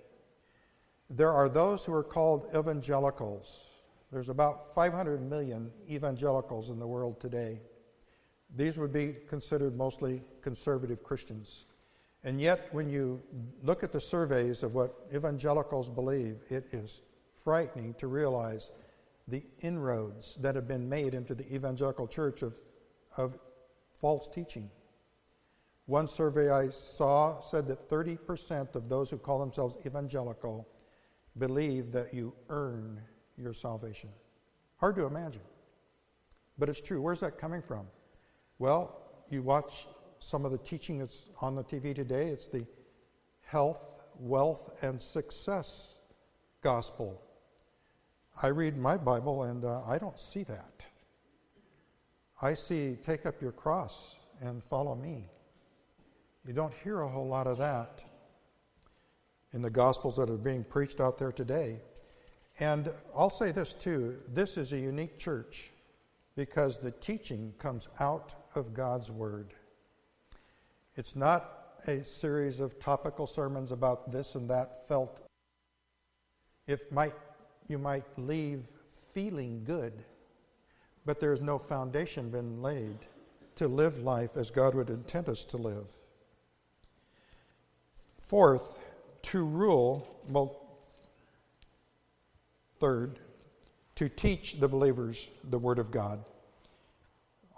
There 1.11 1.33
are 1.33 1.49
those 1.49 1.85
who 1.85 1.93
are 1.93 2.03
called 2.03 2.47
evangelicals. 2.57 3.69
There's 4.11 4.29
about 4.29 4.75
500 4.75 5.23
million 5.23 5.71
evangelicals 5.91 6.71
in 6.71 6.79
the 6.79 6.87
world 6.87 7.21
today. 7.21 7.61
These 8.55 8.79
would 8.79 8.93
be 8.93 9.17
considered 9.29 9.77
mostly 9.77 10.23
conservative 10.43 11.03
Christians. 11.03 11.67
And 12.25 12.41
yet, 12.41 12.69
when 12.73 12.89
you 12.89 13.21
look 13.63 13.83
at 13.83 13.93
the 13.93 14.01
surveys 14.01 14.63
of 14.63 14.75
what 14.75 14.95
evangelicals 15.15 15.89
believe, 15.89 16.37
it 16.49 16.67
is 16.73 17.01
frightening 17.35 17.95
to 17.95 18.07
realize 18.07 18.71
the 19.29 19.43
inroads 19.61 20.37
that 20.41 20.55
have 20.55 20.69
been 20.69 20.89
made 20.89 21.15
into 21.15 21.35
the 21.35 21.53
evangelical 21.53 22.07
church 22.07 22.43
of, 22.43 22.61
of 23.17 23.39
false 24.01 24.29
teaching. 24.29 24.71
One 25.87 26.07
survey 26.07 26.51
I 26.51 26.69
saw 26.69 27.41
said 27.41 27.67
that 27.69 27.89
30% 27.89 28.75
of 28.75 28.89
those 28.89 29.11
who 29.11 29.19
call 29.19 29.41
themselves 29.41 29.77
evangelical 29.85 30.69
believe 31.39 31.93
that 31.93 32.15
you 32.15 32.35
earn 32.49 33.01
your 33.37 33.53
salvation. 33.53 34.11
Hard 34.77 34.97
to 34.97 35.07
imagine. 35.07 35.43
But 36.59 36.69
it's 36.69 36.81
true. 36.81 37.01
Where's 37.01 37.21
that 37.21 37.39
coming 37.39 37.63
from? 37.63 37.87
Well, 38.59 39.01
you 39.31 39.43
watch 39.43 39.87
some 40.21 40.45
of 40.45 40.53
the 40.53 40.59
teaching 40.59 40.99
that's 40.99 41.29
on 41.41 41.57
the 41.57 41.65
TV 41.65 41.95
today, 41.95 42.29
it's 42.29 42.49
the 42.49 42.65
health, 43.41 43.91
wealth, 44.19 44.71
and 44.83 45.01
success 45.01 45.99
gospel. 46.63 47.21
I 48.41 48.49
read 48.49 48.77
my 48.77 48.97
Bible 48.97 49.43
and 49.43 49.65
uh, 49.65 49.83
I 49.83 49.99
don't 49.99 50.19
see 50.19 50.45
that. 50.45 50.85
I 52.41 52.55
see 52.55 52.97
take 53.05 53.27
up 53.27 53.43
your 53.43 53.53
cross 53.53 54.19
and 54.41 54.63
follow 54.63 54.95
me. 54.95 55.29
You 56.47 56.53
don't 56.53 56.75
hear 56.83 57.01
a 57.01 57.09
whole 57.09 57.29
lot 57.29 57.47
of 57.47 57.59
that 57.59 58.03
in 59.53 59.63
the 59.63 59.71
gospels 59.71 60.17
that 60.17 60.29
are 60.29 60.37
being 60.37 60.65
preached 60.65 61.01
out 61.01 61.19
there 61.19 61.31
today. 61.31 61.81
And 62.59 62.91
I'll 63.17 63.31
say 63.31 63.53
this 63.53 63.75
too 63.75 64.19
this 64.29 64.57
is 64.57 64.73
a 64.73 64.79
unique 64.79 65.19
church 65.19 65.71
because 66.37 66.79
the 66.79 66.91
teaching 66.91 67.55
comes 67.59 67.89
out 68.01 68.35
of 68.55 68.75
God's 68.75 69.11
Word. 69.11 69.55
It's 70.97 71.17
not 71.17 71.79
a 71.87 72.05
series 72.05 72.61
of 72.61 72.79
topical 72.79 73.27
sermons 73.27 73.73
about 73.73 74.11
this 74.11 74.35
and 74.35 74.49
that 74.51 74.89
felt. 74.89 75.21
It 76.67 76.91
might, 76.93 77.15
you 77.69 77.79
might 77.79 78.05
leave 78.19 78.65
feeling 79.13 79.63
good, 79.65 80.05
but 81.05 81.21
there's 81.21 81.41
no 81.41 81.59
foundation 81.59 82.31
been 82.31 82.63
laid 82.63 82.99
to 83.57 83.69
live 83.69 83.99
life 83.99 84.37
as 84.37 84.51
God 84.51 84.75
would 84.75 84.91
intend 84.91 85.29
us 85.29 85.45
to 85.47 85.57
live. 85.57 85.87
Fourth, 88.33 88.81
to 89.25 89.45
rule, 89.45 90.09
well, 90.27 90.81
third, 92.81 93.19
to 93.97 94.09
teach 94.09 94.59
the 94.59 94.69
believers 94.69 95.29
the 95.51 95.59
Word 95.59 95.79
of 95.79 95.91
God. 95.91 96.25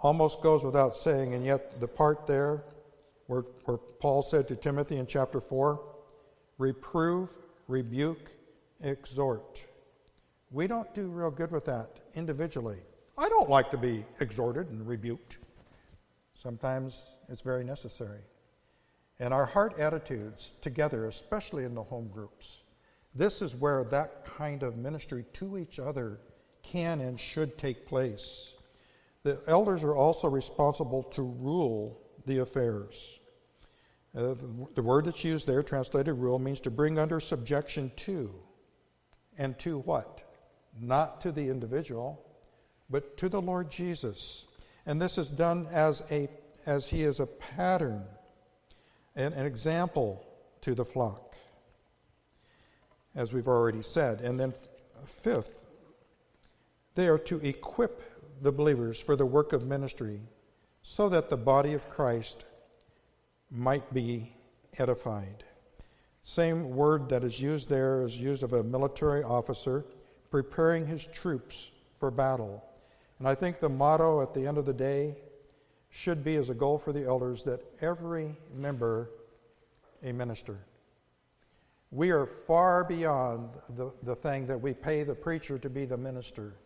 Almost 0.01 0.41
goes 0.41 0.65
without 0.65 0.97
saying, 0.97 1.33
and 1.33 1.45
yet 1.45 1.79
the 1.79 1.87
part 1.87 2.27
there 2.27 2.65
where, 3.27 3.43
where 3.63 3.77
Paul 3.77 4.21
said 4.21 4.49
to 4.49 4.57
Timothy 4.57 4.97
in 4.97 5.07
chapter 5.07 5.39
4 5.39 5.79
reprove, 6.57 7.29
rebuke, 7.69 8.29
exhort. 8.81 9.63
We 10.51 10.67
don't 10.67 10.93
do 10.93 11.07
real 11.07 11.31
good 11.31 11.51
with 11.51 11.63
that 11.67 12.01
individually. 12.15 12.79
I 13.17 13.29
don't 13.29 13.49
like 13.49 13.71
to 13.71 13.77
be 13.77 14.03
exhorted 14.19 14.67
and 14.71 14.85
rebuked. 14.85 15.37
Sometimes 16.33 17.15
it's 17.29 17.43
very 17.43 17.63
necessary. 17.63 18.19
And 19.19 19.33
our 19.33 19.45
heart 19.45 19.79
attitudes 19.79 20.55
together, 20.61 21.05
especially 21.07 21.63
in 21.63 21.73
the 21.73 21.83
home 21.83 22.09
groups, 22.09 22.63
this 23.13 23.41
is 23.41 23.55
where 23.55 23.83
that 23.85 24.25
kind 24.25 24.61
of 24.61 24.75
ministry 24.75 25.25
to 25.33 25.57
each 25.57 25.79
other 25.79 26.19
can 26.63 26.99
and 26.99 27.19
should 27.19 27.57
take 27.57 27.87
place. 27.87 28.53
The 29.23 29.39
elders 29.47 29.83
are 29.83 29.95
also 29.95 30.27
responsible 30.27 31.03
to 31.03 31.21
rule 31.21 32.01
the 32.25 32.39
affairs. 32.39 33.19
Uh, 34.15 34.33
the, 34.33 34.67
the 34.75 34.83
word 34.83 35.05
that's 35.05 35.23
used 35.23 35.47
there, 35.47 35.63
translated 35.63 36.15
rule, 36.15 36.39
means 36.39 36.59
to 36.61 36.71
bring 36.71 36.99
under 36.99 37.19
subjection 37.19 37.91
to. 37.95 38.33
And 39.37 39.57
to 39.59 39.79
what? 39.79 40.21
Not 40.79 41.21
to 41.21 41.31
the 41.31 41.49
individual, 41.49 42.21
but 42.89 43.17
to 43.17 43.29
the 43.29 43.41
Lord 43.41 43.69
Jesus. 43.69 44.45
And 44.85 45.01
this 45.01 45.17
is 45.17 45.31
done 45.31 45.67
as, 45.71 46.03
a, 46.11 46.29
as 46.65 46.87
he 46.87 47.03
is 47.03 47.19
a 47.19 47.25
pattern, 47.25 48.03
an, 49.15 49.33
an 49.33 49.45
example 49.45 50.25
to 50.61 50.75
the 50.75 50.85
flock, 50.85 51.35
as 53.15 53.33
we've 53.33 53.47
already 53.47 53.81
said. 53.81 54.21
And 54.21 54.39
then, 54.39 54.53
fifth, 55.05 55.67
they 56.95 57.07
are 57.07 57.19
to 57.19 57.37
equip 57.37 58.41
the 58.41 58.51
believers 58.51 58.99
for 58.99 59.15
the 59.15 59.25
work 59.25 59.53
of 59.53 59.65
ministry 59.65 60.21
so 60.81 61.09
that 61.09 61.29
the 61.29 61.37
body 61.37 61.73
of 61.73 61.89
Christ 61.89 62.45
might 63.49 63.93
be 63.93 64.35
edified. 64.77 65.43
Same 66.21 66.71
word 66.71 67.09
that 67.09 67.23
is 67.23 67.39
used 67.39 67.69
there 67.69 68.01
is 68.01 68.17
used 68.17 68.43
of 68.43 68.53
a 68.53 68.63
military 68.63 69.23
officer 69.23 69.85
preparing 70.31 70.87
his 70.87 71.07
troops 71.07 71.71
for 71.99 72.11
battle. 72.11 72.63
And 73.19 73.27
I 73.27 73.35
think 73.35 73.59
the 73.59 73.69
motto 73.69 74.21
at 74.21 74.33
the 74.33 74.45
end 74.47 74.57
of 74.57 74.65
the 74.65 74.73
day 74.73 75.15
should 75.95 76.25
be 76.25 76.35
as 76.35 76.49
a 76.49 76.53
goal 76.53 76.77
for 76.77 76.91
the 76.91 77.05
elders 77.05 77.41
that 77.43 77.61
every 77.79 78.35
member 78.53 79.09
a 80.03 80.11
minister. 80.11 80.59
We 81.89 82.11
are 82.11 82.25
far 82.25 82.83
beyond 82.83 83.51
the, 83.69 83.93
the 84.03 84.13
thing 84.13 84.45
that 84.47 84.59
we 84.59 84.73
pay 84.73 85.03
the 85.03 85.15
preacher 85.15 85.57
to 85.57 85.69
be 85.69 85.85
the 85.85 85.95
minister. 85.95 86.57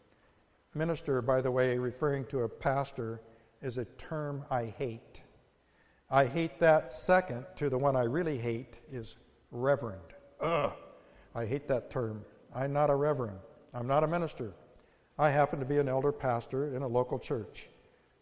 Minister, 0.73 1.21
by 1.21 1.41
the 1.41 1.51
way, 1.51 1.77
referring 1.77 2.25
to 2.25 2.39
a 2.39 2.49
pastor, 2.49 3.21
is 3.61 3.77
a 3.77 3.85
term 3.99 4.43
I 4.49 4.65
hate. 4.65 5.21
I 6.09 6.25
hate 6.25 6.59
that 6.59 6.91
second 6.91 7.45
to 7.57 7.69
the 7.69 7.77
one 7.77 7.95
I 7.95 8.05
really 8.05 8.39
hate 8.39 8.79
is 8.91 9.15
reverend. 9.51 10.01
Ugh, 10.41 10.73
I 11.35 11.45
hate 11.45 11.67
that 11.67 11.91
term. 11.91 12.25
I'm 12.55 12.73
not 12.73 12.89
a 12.89 12.95
reverend. 12.95 13.37
I'm 13.75 13.85
not 13.85 14.03
a 14.03 14.07
minister. 14.07 14.53
I 15.19 15.29
happen 15.29 15.59
to 15.59 15.65
be 15.65 15.77
an 15.77 15.87
elder 15.87 16.11
pastor 16.11 16.75
in 16.75 16.81
a 16.81 16.87
local 16.87 17.19
church. 17.19 17.69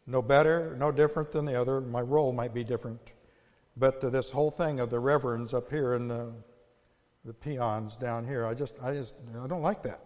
No 0.07 0.21
better, 0.21 0.75
no 0.79 0.91
different 0.91 1.31
than 1.31 1.45
the 1.45 1.59
other. 1.59 1.81
My 1.81 2.01
role 2.01 2.31
might 2.33 2.53
be 2.53 2.63
different. 2.63 3.01
But 3.75 4.03
uh, 4.03 4.09
this 4.09 4.31
whole 4.31 4.49
thing 4.49 4.79
of 4.79 4.89
the 4.89 4.99
reverends 4.99 5.53
up 5.53 5.69
here 5.69 5.93
and 5.93 6.09
the, 6.09 6.33
the 7.25 7.33
peons 7.33 7.97
down 7.97 8.25
here, 8.25 8.45
I 8.45 8.53
just, 8.53 8.75
I 8.81 8.93
just, 8.93 9.13
I 9.43 9.47
don't 9.47 9.61
like 9.61 9.83
that. 9.83 9.99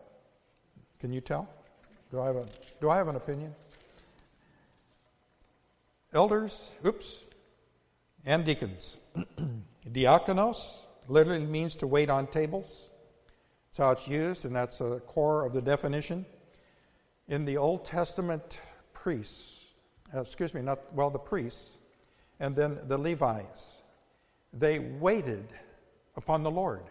Can 1.00 1.14
you 1.14 1.22
tell? 1.22 1.48
Do 2.10 2.20
I 2.20 2.26
have 2.26 2.36
a, 2.36 2.46
do 2.82 2.90
I 2.90 2.98
have 2.98 3.08
an 3.08 3.16
opinion? 3.16 3.56
elders, 6.14 6.70
oops, 6.86 7.24
and 8.26 8.46
deacons. 8.46 8.98
Diakonos 9.92 10.86
literally 11.08 11.46
means 11.46 11.76
to 11.76 11.88
wait 11.88 12.10
on 12.10 12.28
tables. 12.28 12.90
That's 13.70 13.78
how 13.78 13.92
it's 13.92 14.08
used, 14.08 14.46
and 14.46 14.56
that's 14.56 14.82
a 14.82 15.00
core 15.08 15.46
of 15.46 15.54
the 15.54 15.62
definition. 15.62 16.26
In 17.28 17.46
the 17.46 17.58
Old 17.58 17.86
Testament, 17.86 18.60
priests, 18.94 19.61
uh, 20.16 20.22
excuse 20.22 20.54
me, 20.54 20.62
not, 20.62 20.94
well, 20.94 21.10
the 21.10 21.20
priests, 21.20 21.78
and 22.40 22.56
then 22.56 22.80
the 22.88 22.98
Levites, 22.98 23.82
they 24.54 24.80
waited 24.80 25.48
upon 26.16 26.44
the 26.44 26.52
Lord. 26.52 26.84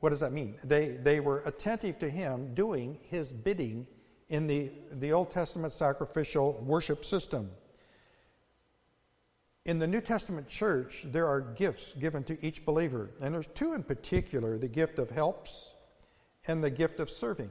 What 0.00 0.10
does 0.10 0.20
that 0.20 0.32
mean? 0.32 0.56
They, 0.64 0.88
they 0.88 1.20
were 1.20 1.42
attentive 1.44 1.98
to 1.98 2.08
Him 2.08 2.54
doing 2.54 2.98
His 3.08 3.32
bidding 3.32 3.86
in 4.30 4.46
the, 4.46 4.70
the 4.92 5.12
Old 5.12 5.30
Testament 5.30 5.72
sacrificial 5.72 6.62
worship 6.64 7.04
system. 7.04 7.50
In 9.66 9.78
the 9.78 9.86
New 9.86 10.00
Testament 10.00 10.48
church, 10.48 11.04
there 11.06 11.26
are 11.26 11.40
gifts 11.40 11.92
given 11.94 12.24
to 12.24 12.44
each 12.44 12.64
believer, 12.64 13.10
and 13.20 13.34
there's 13.34 13.48
two 13.48 13.74
in 13.74 13.82
particular 13.82 14.56
the 14.56 14.68
gift 14.68 14.98
of 14.98 15.10
helps 15.10 15.74
and 16.46 16.64
the 16.64 16.70
gift 16.70 16.98
of 16.98 17.10
serving. 17.10 17.50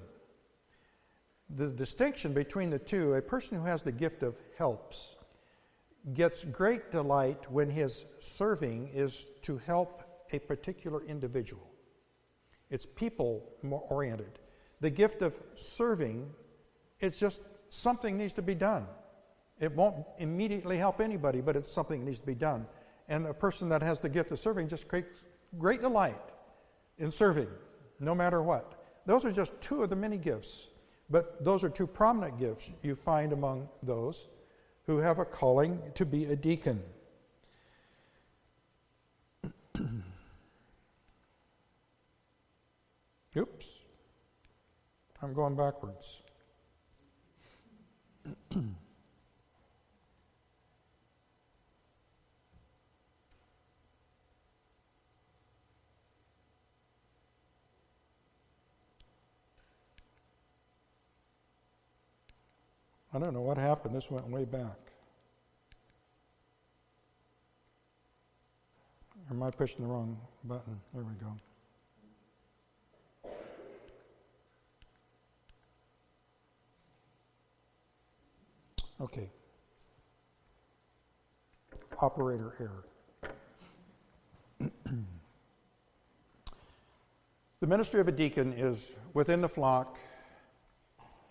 The 1.56 1.70
distinction 1.70 2.34
between 2.34 2.70
the 2.70 2.80
two 2.80 3.16
a 3.16 3.22
person 3.22 3.58
who 3.58 3.66
has 3.66 3.84
the 3.84 3.92
gift 3.92 4.24
of 4.24 4.36
helps 4.58 5.16
gets 6.14 6.46
great 6.46 6.92
delight 6.92 7.52
when 7.52 7.70
his 7.70 8.06
serving 8.20 8.90
is 8.94 9.26
to 9.42 9.58
help 9.58 10.04
a 10.32 10.40
particular 10.40 11.04
individual. 11.06 11.70
It's 12.70 12.86
people 12.86 13.44
oriented. 13.90 14.40
The 14.80 14.90
gift 14.90 15.22
of 15.22 15.38
serving 15.56 16.32
It's 17.00 17.20
just 17.20 17.42
something 17.70 18.18
needs 18.18 18.34
to 18.34 18.42
be 18.42 18.56
done. 18.56 18.86
It 19.60 19.72
won't 19.74 20.06
immediately 20.18 20.78
help 20.78 21.02
anybody, 21.02 21.42
but 21.42 21.56
it's 21.56 21.72
something 21.72 22.00
that 22.00 22.06
needs 22.06 22.20
to 22.20 22.26
be 22.26 22.36
done. 22.36 22.66
And 23.08 23.26
a 23.26 23.34
person 23.34 23.70
that 23.70 23.82
has 23.82 24.00
the 24.00 24.10
gift 24.10 24.32
of 24.32 24.40
serving 24.40 24.68
just 24.68 24.88
creates 24.88 25.24
great 25.58 25.82
delight 25.82 26.22
in 26.98 27.12
serving, 27.12 27.48
no 28.00 28.14
matter 28.14 28.42
what. 28.44 28.86
Those 29.06 29.26
are 29.26 29.32
just 29.32 29.60
two 29.62 29.82
of 29.84 29.90
the 29.90 29.96
many 29.96 30.18
gifts, 30.18 30.68
but 31.10 31.44
those 31.44 31.64
are 31.64 31.70
two 31.70 31.88
prominent 31.88 32.40
gifts 32.40 32.70
you 32.84 32.96
find 32.96 33.34
among 33.34 33.68
those 33.82 34.28
who 34.86 34.98
have 34.98 35.20
a 35.20 35.26
calling 35.26 35.82
to 35.96 36.06
be 36.06 36.26
a 36.26 36.36
deacon. 36.36 36.82
Oops. 43.38 43.68
I'm 45.22 45.34
going 45.34 45.56
backwards. 45.56 46.22
I 63.14 63.18
don't 63.18 63.34
know 63.34 63.42
what 63.42 63.58
happened. 63.58 63.96
This 63.96 64.10
went 64.12 64.28
way 64.28 64.46
back. 64.46 64.78
Am 69.32 69.42
I 69.44 69.50
pushing 69.50 69.82
the 69.82 69.88
wrong 69.88 70.18
button? 70.44 70.80
There 70.94 71.04
we 71.04 71.14
go. 71.16 71.36
Okay. 79.02 79.30
Operator 82.02 82.56
error. 82.60 82.86
the 87.60 87.68
ministry 87.68 88.00
of 88.02 88.08
a 88.08 88.12
deacon 88.12 88.54
is 88.54 88.96
within 89.14 89.42
the 89.42 89.50
flock 89.50 89.98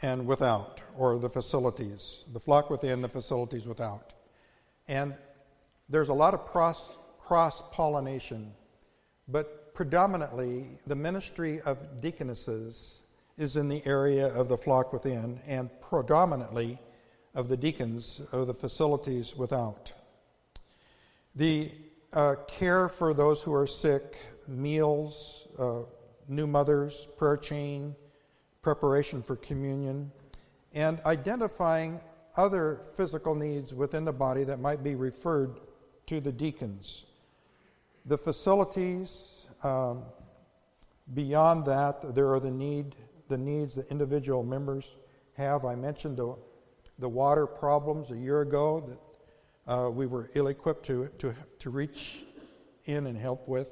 and 0.02 0.26
without, 0.26 0.80
or 0.96 1.18
the 1.18 1.28
facilities, 1.28 2.24
the 2.32 2.40
flock 2.40 2.70
within, 2.70 3.02
the 3.02 3.08
facilities 3.08 3.66
without. 3.66 4.12
And 4.86 5.14
there's 5.88 6.08
a 6.08 6.14
lot 6.14 6.34
of 6.34 6.44
cross, 6.46 6.96
pollination, 7.72 8.52
but 9.26 9.74
predominantly 9.74 10.78
the 10.86 10.96
ministry 10.96 11.60
of 11.60 12.00
deaconesses 12.00 13.04
is 13.36 13.56
in 13.56 13.68
the 13.68 13.82
area 13.86 14.26
of 14.28 14.48
the 14.48 14.56
flock 14.56 14.92
within, 14.92 15.40
and 15.46 15.70
predominantly 15.80 16.78
of 17.34 17.48
the 17.48 17.56
deacons 17.56 18.20
of 18.32 18.46
the 18.46 18.54
facilities 18.54 19.36
without. 19.36 19.92
The 21.34 21.70
uh, 22.12 22.34
care 22.48 22.88
for 22.88 23.14
those 23.14 23.42
who 23.42 23.54
are 23.54 23.66
sick, 23.66 24.16
meals, 24.48 25.46
uh, 25.58 25.80
new 26.26 26.46
mothers, 26.46 27.06
prayer 27.16 27.36
chain, 27.36 27.94
preparation 28.62 29.22
for 29.22 29.36
communion, 29.36 30.10
and 30.72 31.00
identifying 31.06 32.00
other 32.36 32.80
physical 32.94 33.34
needs 33.34 33.74
within 33.74 34.04
the 34.04 34.12
body 34.12 34.44
that 34.44 34.60
might 34.60 34.82
be 34.82 34.94
referred 34.94 35.60
to 36.06 36.20
the 36.20 36.32
deacons. 36.32 37.04
The 38.06 38.18
facilities, 38.18 39.46
um, 39.62 40.04
beyond 41.14 41.66
that, 41.66 42.14
there 42.14 42.32
are 42.32 42.40
the 42.40 42.50
need, 42.50 42.94
the 43.28 43.36
needs 43.36 43.74
that 43.74 43.90
individual 43.90 44.42
members 44.42 44.96
have. 45.34 45.64
I 45.64 45.74
mentioned 45.74 46.16
the, 46.16 46.36
the 46.98 47.08
water 47.08 47.46
problems 47.46 48.10
a 48.10 48.16
year 48.16 48.40
ago 48.40 48.80
that 48.80 49.72
uh, 49.72 49.90
we 49.90 50.06
were 50.06 50.30
ill-equipped 50.34 50.86
to, 50.86 51.08
to, 51.18 51.34
to 51.58 51.70
reach 51.70 52.24
in 52.86 53.06
and 53.06 53.18
help 53.18 53.46
with. 53.46 53.70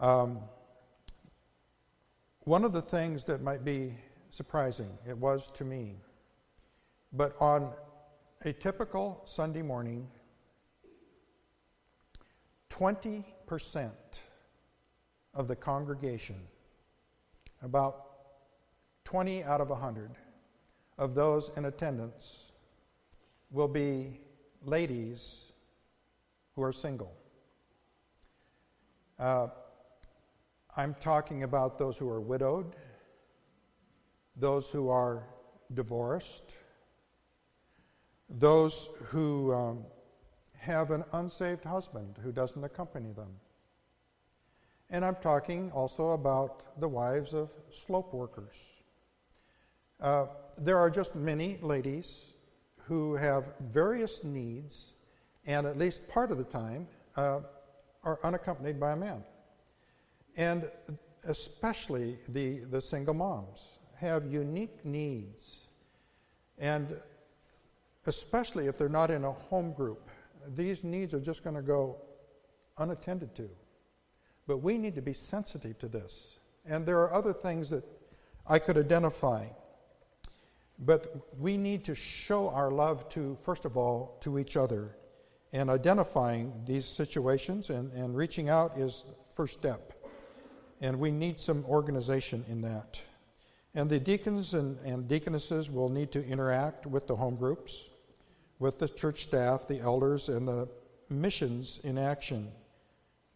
Um, 0.00 0.40
one 2.48 2.64
of 2.64 2.72
the 2.72 2.80
things 2.80 3.24
that 3.24 3.42
might 3.42 3.62
be 3.62 3.92
surprising, 4.30 4.88
it 5.06 5.14
was 5.18 5.50
to 5.50 5.64
me, 5.64 5.96
but 7.12 7.36
on 7.40 7.74
a 8.46 8.54
typical 8.54 9.20
Sunday 9.26 9.60
morning, 9.60 10.08
20% 12.70 13.90
of 15.34 15.46
the 15.46 15.54
congregation, 15.54 16.36
about 17.60 18.06
20 19.04 19.44
out 19.44 19.60
of 19.60 19.68
100 19.68 20.12
of 20.96 21.14
those 21.14 21.50
in 21.58 21.66
attendance, 21.66 22.52
will 23.50 23.68
be 23.68 24.22
ladies 24.64 25.52
who 26.54 26.62
are 26.62 26.72
single. 26.72 27.12
Uh, 29.18 29.48
I'm 30.78 30.94
talking 31.00 31.42
about 31.42 31.76
those 31.76 31.98
who 31.98 32.08
are 32.08 32.20
widowed, 32.20 32.76
those 34.36 34.70
who 34.70 34.90
are 34.90 35.24
divorced, 35.74 36.54
those 38.30 38.88
who 39.06 39.52
um, 39.52 39.84
have 40.56 40.92
an 40.92 41.02
unsaved 41.14 41.64
husband 41.64 42.16
who 42.22 42.30
doesn't 42.30 42.62
accompany 42.62 43.10
them. 43.10 43.30
And 44.88 45.04
I'm 45.04 45.16
talking 45.16 45.72
also 45.72 46.10
about 46.10 46.80
the 46.80 46.88
wives 46.88 47.34
of 47.34 47.50
slope 47.72 48.14
workers. 48.14 48.54
Uh, 50.00 50.26
there 50.56 50.78
are 50.78 50.90
just 50.90 51.16
many 51.16 51.58
ladies 51.60 52.34
who 52.76 53.16
have 53.16 53.50
various 53.72 54.22
needs, 54.22 54.92
and 55.44 55.66
at 55.66 55.76
least 55.76 56.06
part 56.06 56.30
of 56.30 56.38
the 56.38 56.44
time 56.44 56.86
uh, 57.16 57.40
are 58.04 58.20
unaccompanied 58.22 58.78
by 58.78 58.92
a 58.92 58.96
man. 58.96 59.24
And 60.36 60.68
especially 61.24 62.18
the, 62.28 62.60
the 62.60 62.80
single 62.80 63.14
moms 63.14 63.78
have 63.96 64.24
unique 64.26 64.84
needs. 64.84 65.66
And 66.58 66.96
especially 68.06 68.66
if 68.66 68.78
they're 68.78 68.88
not 68.88 69.10
in 69.10 69.24
a 69.24 69.32
home 69.32 69.72
group, 69.72 70.10
these 70.56 70.84
needs 70.84 71.12
are 71.14 71.20
just 71.20 71.44
going 71.44 71.56
to 71.56 71.62
go 71.62 71.96
unattended 72.78 73.34
to. 73.36 73.48
But 74.46 74.58
we 74.58 74.78
need 74.78 74.94
to 74.94 75.02
be 75.02 75.12
sensitive 75.12 75.78
to 75.80 75.88
this. 75.88 76.38
And 76.64 76.86
there 76.86 77.00
are 77.00 77.12
other 77.12 77.32
things 77.32 77.70
that 77.70 77.84
I 78.46 78.58
could 78.58 78.78
identify. 78.78 79.46
But 80.78 81.38
we 81.38 81.56
need 81.56 81.84
to 81.84 81.94
show 81.94 82.48
our 82.50 82.70
love 82.70 83.08
to, 83.10 83.36
first 83.42 83.64
of 83.64 83.76
all, 83.76 84.16
to 84.22 84.38
each 84.38 84.56
other. 84.56 84.96
And 85.52 85.68
identifying 85.68 86.52
these 86.66 86.86
situations 86.86 87.70
and, 87.70 87.92
and 87.92 88.16
reaching 88.16 88.48
out 88.48 88.78
is 88.78 89.04
first 89.34 89.54
step 89.54 89.87
and 90.80 90.98
we 90.98 91.10
need 91.10 91.40
some 91.40 91.64
organization 91.64 92.44
in 92.48 92.62
that. 92.62 93.00
And 93.74 93.88
the 93.88 94.00
deacons 94.00 94.54
and, 94.54 94.78
and 94.84 95.06
deaconesses 95.08 95.70
will 95.70 95.88
need 95.88 96.10
to 96.12 96.24
interact 96.26 96.86
with 96.86 97.06
the 97.06 97.16
home 97.16 97.36
groups, 97.36 97.84
with 98.58 98.78
the 98.78 98.88
church 98.88 99.22
staff, 99.22 99.68
the 99.68 99.80
elders, 99.80 100.28
and 100.28 100.48
the 100.48 100.68
missions 101.10 101.80
in 101.84 101.98
action 101.98 102.50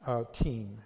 uh, 0.06 0.24
team. 0.32 0.78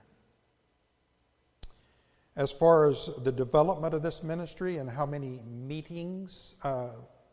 As 2.36 2.52
far 2.52 2.86
as 2.86 3.08
the 3.22 3.32
development 3.32 3.94
of 3.94 4.02
this 4.02 4.22
ministry 4.22 4.76
and 4.76 4.90
how 4.90 5.06
many 5.06 5.40
meetings 5.46 6.54
uh, 6.62 6.88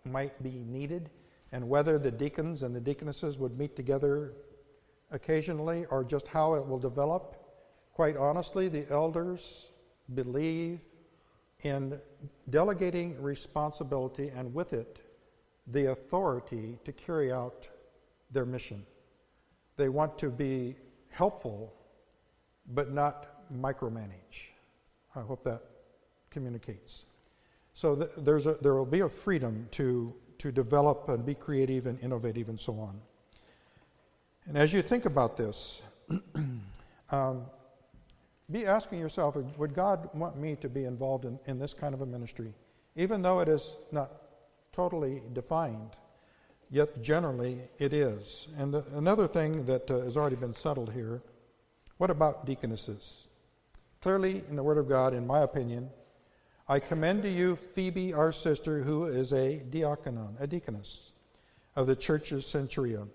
might 0.05 0.41
be 0.41 0.63
needed, 0.65 1.09
and 1.51 1.67
whether 1.67 1.99
the 1.99 2.11
deacons 2.11 2.63
and 2.63 2.73
the 2.73 2.79
deaconesses 2.79 3.37
would 3.37 3.57
meet 3.57 3.75
together 3.75 4.33
occasionally, 5.11 5.85
or 5.91 6.03
just 6.03 6.27
how 6.27 6.53
it 6.53 6.65
will 6.65 6.79
develop, 6.79 7.42
Quite 7.93 8.17
honestly, 8.17 8.67
the 8.67 8.89
elders 8.89 9.69
believe 10.13 10.81
in 11.61 11.99
delegating 12.49 13.21
responsibility 13.21 14.29
and 14.29 14.53
with 14.53 14.73
it 14.73 14.99
the 15.67 15.91
authority 15.91 16.77
to 16.83 16.91
carry 16.91 17.31
out 17.31 17.69
their 18.31 18.45
mission. 18.45 18.85
They 19.77 19.89
want 19.89 20.17
to 20.19 20.29
be 20.29 20.75
helpful, 21.09 21.73
but 22.73 22.91
not 22.91 23.51
micromanage. 23.53 24.49
I 25.15 25.21
hope 25.21 25.43
that 25.45 25.61
communicates. 26.29 27.05
So 27.75 27.95
th- 27.95 28.09
there's 28.17 28.45
a, 28.45 28.55
there 28.61 28.75
will 28.75 28.85
be 28.85 29.01
a 29.01 29.09
freedom 29.09 29.67
to, 29.71 30.13
to 30.39 30.51
develop 30.51 31.09
and 31.09 31.25
be 31.25 31.35
creative 31.35 31.85
and 31.85 31.99
innovative 32.01 32.49
and 32.49 32.59
so 32.59 32.73
on. 32.79 32.99
And 34.45 34.57
as 34.57 34.73
you 34.73 34.81
think 34.81 35.05
about 35.05 35.37
this, 35.37 35.81
um, 37.11 37.45
be 38.51 38.65
asking 38.65 38.99
yourself 38.99 39.35
would 39.57 39.73
God 39.73 40.09
want 40.13 40.37
me 40.37 40.55
to 40.57 40.69
be 40.69 40.85
involved 40.85 41.25
in, 41.25 41.39
in 41.45 41.59
this 41.59 41.73
kind 41.73 41.93
of 41.93 42.01
a 42.01 42.05
ministry? 42.05 42.53
Even 42.95 43.21
though 43.21 43.39
it 43.39 43.47
is 43.47 43.75
not 43.91 44.11
totally 44.71 45.21
defined, 45.33 45.91
yet 46.69 47.01
generally 47.01 47.59
it 47.79 47.93
is. 47.93 48.47
And 48.57 48.73
the, 48.73 48.85
another 48.95 49.27
thing 49.27 49.65
that 49.65 49.89
uh, 49.89 50.01
has 50.01 50.17
already 50.17 50.35
been 50.35 50.53
settled 50.53 50.93
here 50.93 51.21
what 51.97 52.09
about 52.09 52.45
deaconesses? 52.45 53.27
Clearly, 54.01 54.43
in 54.49 54.55
the 54.55 54.63
Word 54.63 54.77
of 54.77 54.89
God, 54.89 55.13
in 55.13 55.25
my 55.25 55.41
opinion, 55.41 55.89
I 56.67 56.79
commend 56.79 57.23
to 57.23 57.29
you 57.29 57.55
Phoebe, 57.55 58.13
our 58.13 58.31
sister, 58.31 58.81
who 58.81 59.05
is 59.05 59.31
a 59.31 59.61
diaconon, 59.69 60.35
a 60.39 60.47
deaconess 60.47 61.11
of 61.75 61.87
the 61.87 61.95
church 61.95 62.31
of 62.31 62.41
Cenchrea. 62.41 63.07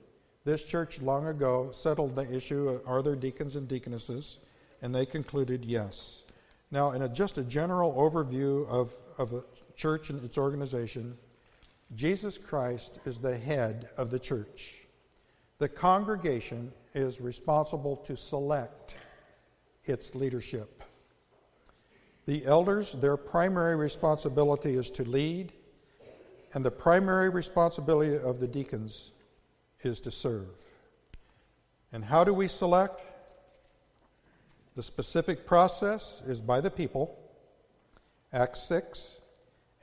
This 0.45 0.65
church 0.65 1.03
long 1.03 1.27
ago 1.27 1.71
settled 1.73 2.15
the 2.15 2.35
issue 2.35 2.69
of 2.69 2.83
are 2.87 3.03
there 3.03 3.17
deacons 3.17 3.57
and 3.57 3.69
deaconesses, 3.69 4.39
and 4.83 4.95
they 4.95 5.07
concluded 5.07 5.65
yes. 5.65 6.25
Now, 6.71 6.93
in 6.93 7.03
a, 7.03 7.09
just 7.09 7.39
a 7.39 7.43
general 7.43 7.93
overview 7.95 8.67
of, 8.69 8.93
of 9.17 9.31
the 9.31 9.45
church 9.77 10.11
and 10.11 10.23
its 10.23 10.37
organization, 10.37 11.17
Jesus 11.95 12.37
Christ 12.37 12.99
is 13.07 13.19
the 13.19 13.37
head 13.37 13.89
of 13.97 14.11
the 14.11 14.19
church. 14.19 14.87
The 15.59 15.69
congregation 15.69 16.73
is 16.95 17.21
responsible 17.21 17.97
to 17.97 18.17
select 18.17 18.97
its 19.85 20.15
leadership. 20.15 20.83
The 22.27 22.45
elders, 22.45 22.93
their 22.93 23.17
primary 23.17 23.75
responsibility 23.75 24.75
is 24.75 24.91
to 24.93 25.03
lead, 25.05 25.53
and 26.53 26.63
the 26.63 26.71
primary 26.71 27.31
responsibility 27.31 28.17
of 28.17 28.39
the 28.39 28.47
deacons 28.47 29.13
is 29.83 30.01
to 30.03 30.11
serve. 30.11 30.61
And 31.91 32.05
how 32.05 32.25
do 32.25 32.35
we 32.35 32.49
select? 32.49 33.03
The 34.79 34.85
specific 34.85 35.45
process 35.45 36.23
is 36.25 36.41
by 36.41 36.61
the 36.61 36.71
people, 36.71 37.19
Acts 38.33 38.63
6, 38.69 39.21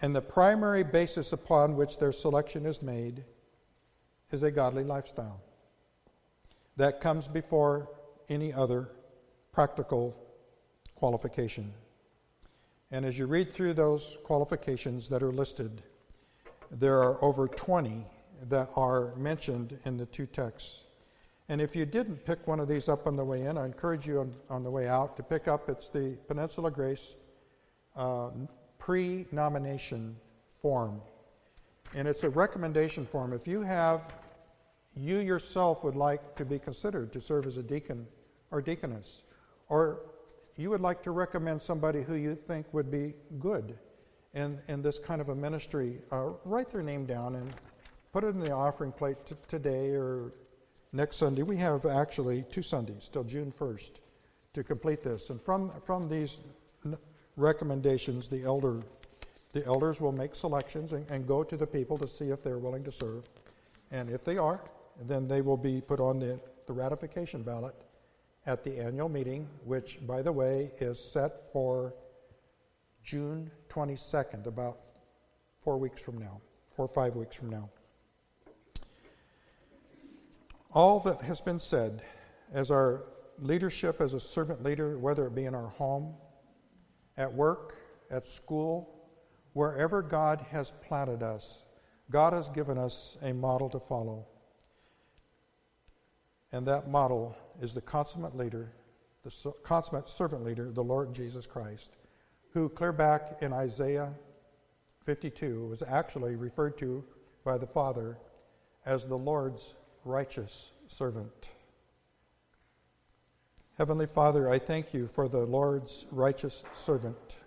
and 0.01 0.15
the 0.15 0.21
primary 0.21 0.85
basis 0.85 1.33
upon 1.33 1.75
which 1.75 1.97
their 1.97 2.13
selection 2.13 2.65
is 2.65 2.81
made 2.81 3.25
is 4.31 4.41
a 4.41 4.51
godly 4.51 4.85
lifestyle. 4.85 5.41
That 6.77 7.01
comes 7.01 7.27
before 7.27 7.89
any 8.29 8.53
other 8.53 8.87
practical 9.51 10.15
qualification. 10.95 11.73
And 12.89 13.03
as 13.03 13.17
you 13.17 13.27
read 13.27 13.51
through 13.51 13.73
those 13.73 14.17
qualifications 14.23 15.09
that 15.09 15.21
are 15.21 15.33
listed, 15.33 15.81
there 16.71 16.99
are 16.99 17.21
over 17.21 17.49
20 17.49 18.05
that 18.43 18.69
are 18.77 19.13
mentioned 19.17 19.77
in 19.83 19.97
the 19.97 20.05
two 20.05 20.25
texts. 20.25 20.83
And 21.47 21.61
if 21.61 21.75
you 21.75 21.85
didn't 21.85 22.25
pick 22.25 22.47
one 22.47 22.59
of 22.59 22.67
these 22.67 22.89
up 22.89 23.05
on 23.05 23.15
the 23.15 23.23
way 23.23 23.43
in, 23.43 23.57
I 23.57 23.65
encourage 23.65 24.07
you 24.07 24.19
on, 24.21 24.35
on 24.49 24.63
the 24.63 24.71
way 24.71 24.87
out 24.87 25.15
to 25.17 25.23
pick 25.23 25.47
up. 25.47 25.69
It's 25.69 25.89
the 25.89 26.17
Peninsula 26.27 26.71
Grace 26.71 27.15
uh, 27.95 28.29
pre 28.79 29.25
nomination 29.31 30.15
form. 30.61 31.01
And 31.93 32.07
it's 32.07 32.23
a 32.23 32.29
recommendation 32.29 33.05
form. 33.05 33.31
If 33.31 33.47
you 33.47 33.61
have, 33.61 34.13
you 34.95 35.17
yourself 35.17 35.83
would 35.83 35.95
like 35.95 36.35
to 36.35 36.45
be 36.45 36.57
considered 36.57 37.13
to 37.13 37.21
serve 37.21 37.45
as 37.45 37.57
a 37.57 37.63
deacon 37.63 38.07
or 38.49 38.61
deaconess, 38.61 39.23
or 39.69 40.01
you 40.55 40.69
would 40.69 40.81
like 40.81 41.03
to 41.03 41.11
recommend 41.11 41.61
somebody 41.61 42.01
who 42.01 42.15
you 42.15 42.35
think 42.35 42.65
would 42.73 42.89
be 42.89 43.13
good 43.39 43.77
in, 44.33 44.59
in 44.67 44.81
this 44.81 44.99
kind 44.99 45.21
of 45.21 45.29
a 45.29 45.35
ministry, 45.35 45.99
uh, 46.11 46.29
write 46.43 46.69
their 46.69 46.83
name 46.83 47.05
down 47.05 47.35
and 47.35 47.53
put 48.11 48.23
it 48.23 48.27
in 48.27 48.39
the 48.39 48.51
offering 48.51 48.91
plate 48.91 49.17
t- 49.25 49.35
today 49.47 49.89
or 49.91 50.33
next 50.95 51.17
Sunday. 51.17 51.43
We 51.43 51.57
have 51.57 51.85
actually 51.85 52.45
two 52.49 52.61
Sundays 52.61 53.09
till 53.11 53.23
June 53.23 53.51
1st 53.51 53.91
to 54.53 54.63
complete 54.63 55.03
this. 55.03 55.29
And 55.29 55.41
from, 55.41 55.71
from 55.83 56.07
these 56.07 56.39
recommendations, 57.35 58.29
the 58.29 58.43
elder 58.43 58.81
the 59.51 59.65
elders 59.65 60.01
will 60.01 60.11
make 60.11 60.35
selections 60.35 60.91
and, 60.91 61.09
and, 61.09 61.25
go 61.25 61.41
to 61.41 61.55
the 61.55 61.65
people 61.65 61.97
to 61.97 62.09
see 62.09 62.25
if 62.25 62.43
they're 62.43 62.59
willing 62.59 62.83
to 62.83 62.91
serve. 62.91 63.23
And 63.89 64.09
if 64.09 64.25
they 64.25 64.35
are, 64.35 64.59
then 65.03 65.29
they 65.29 65.39
will 65.39 65.55
be 65.55 65.79
put 65.79 66.01
on 66.01 66.19
the, 66.19 66.41
the 66.67 66.73
ratification 66.73 67.41
ballot 67.41 67.73
at 68.45 68.65
the 68.65 68.77
annual 68.77 69.07
meeting, 69.07 69.47
which, 69.63 70.05
by 70.05 70.21
the 70.21 70.31
way, 70.31 70.71
is 70.79 70.99
set 70.99 71.49
for 71.53 71.93
June 73.01 73.49
22nd, 73.69 74.45
about 74.45 74.79
four 75.61 75.77
weeks 75.77 76.01
from 76.01 76.17
now, 76.17 76.41
four 76.75 76.83
or 76.83 76.93
five 76.93 77.15
weeks 77.15 77.37
from 77.37 77.49
now. 77.49 77.69
All 80.76 80.99
that 80.99 81.23
has 81.23 81.41
been 81.41 81.57
said 81.57 82.03
as 82.53 82.69
our 82.69 83.05
leadership 83.39 83.99
as 83.99 84.13
a 84.13 84.19
servant 84.19 84.63
leader, 84.63 84.99
whether 84.99 85.26
it 85.26 85.34
be 85.34 85.45
in 85.45 85.55
our 85.55 85.69
home, 85.69 86.13
at 87.17 87.34
work, 87.34 87.76
at 88.11 88.28
school, 88.28 89.07
wherever 89.53 90.03
God 90.03 90.45
has 90.51 90.71
planted 90.84 91.23
us, 91.23 91.65
God 92.11 92.34
has 92.34 92.49
given 92.49 92.78
us 92.78 93.17
a 93.23 93.34
model 93.34 93.69
to 93.69 93.80
follow. 93.80 94.28
And 96.51 96.67
that 96.67 96.88
model 96.88 97.36
is 97.59 97.73
the 97.73 97.82
consummate 97.82 98.38
leader, 98.38 98.71
the 99.23 99.53
consummate 99.63 100.09
servant 100.09 100.43
leader, 100.43 100.71
the 100.71 100.84
Lord 100.84 101.15
Jesus 101.15 101.47
Christ 101.47 101.95
who, 102.55 102.69
clear 102.69 102.93
back 102.93 103.39
in 103.41 103.51
Isaiah 103.51 104.13
52, 105.05 105.67
was 105.67 105.84
actually 105.86 106.38
referred 106.38 106.78
to 106.78 107.03
by 107.43 107.57
the 107.57 107.67
Father 107.67 108.17
as 108.86 109.05
the 109.05 109.17
Lord's 109.17 109.76
righteous 110.06 110.72
servant. 110.88 111.49
Heavenly 113.78 114.06
Father, 114.06 114.49
I 114.49 114.60
thank 114.60 114.93
you 114.93 115.08
for 115.08 115.28
the 115.28 115.45
Lord's 115.45 116.06
righteous 116.12 116.64
servant, 116.74 117.38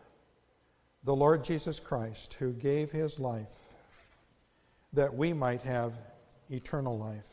the 1.05 1.17
Lord 1.17 1.45
Jesus 1.45 1.81
Christ, 1.81 2.35
who 2.35 2.53
gave 2.53 2.91
his 2.91 3.19
life 3.19 3.57
that 4.93 5.15
we 5.15 5.33
might 5.33 5.63
have 5.63 5.95
eternal 6.51 6.99
life. 6.99 7.25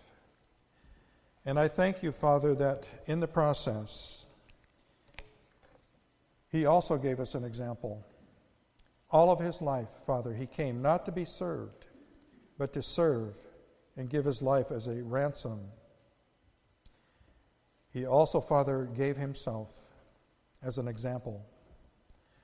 And 1.44 1.60
I 1.60 1.68
thank 1.68 2.04
you, 2.04 2.12
Father, 2.12 2.54
that 2.56 2.86
in 3.08 3.20
the 3.20 3.28
process, 3.28 4.26
he 6.50 6.66
also 6.66 6.98
gave 6.98 7.20
us 7.20 7.36
an 7.36 7.44
example. 7.44 8.06
All 9.12 9.32
of 9.32 9.40
his 9.40 9.62
life, 9.62 9.90
Father, 10.06 10.34
he 10.34 10.46
came 10.46 10.82
not 10.82 11.06
to 11.06 11.12
be 11.12 11.26
served, 11.26 11.86
but 12.58 12.74
to 12.74 12.82
serve 12.82 13.36
and 13.98 14.10
give 14.10 14.26
his 14.26 14.42
life 14.42 14.72
as 14.72 14.88
a 14.88 15.04
ransom. 15.04 15.60
He 17.92 18.06
also, 18.06 18.42
Father, 18.42 18.90
gave 18.96 19.18
himself 19.18 19.74
as 20.62 20.78
an 20.78 20.88
example 20.88 21.46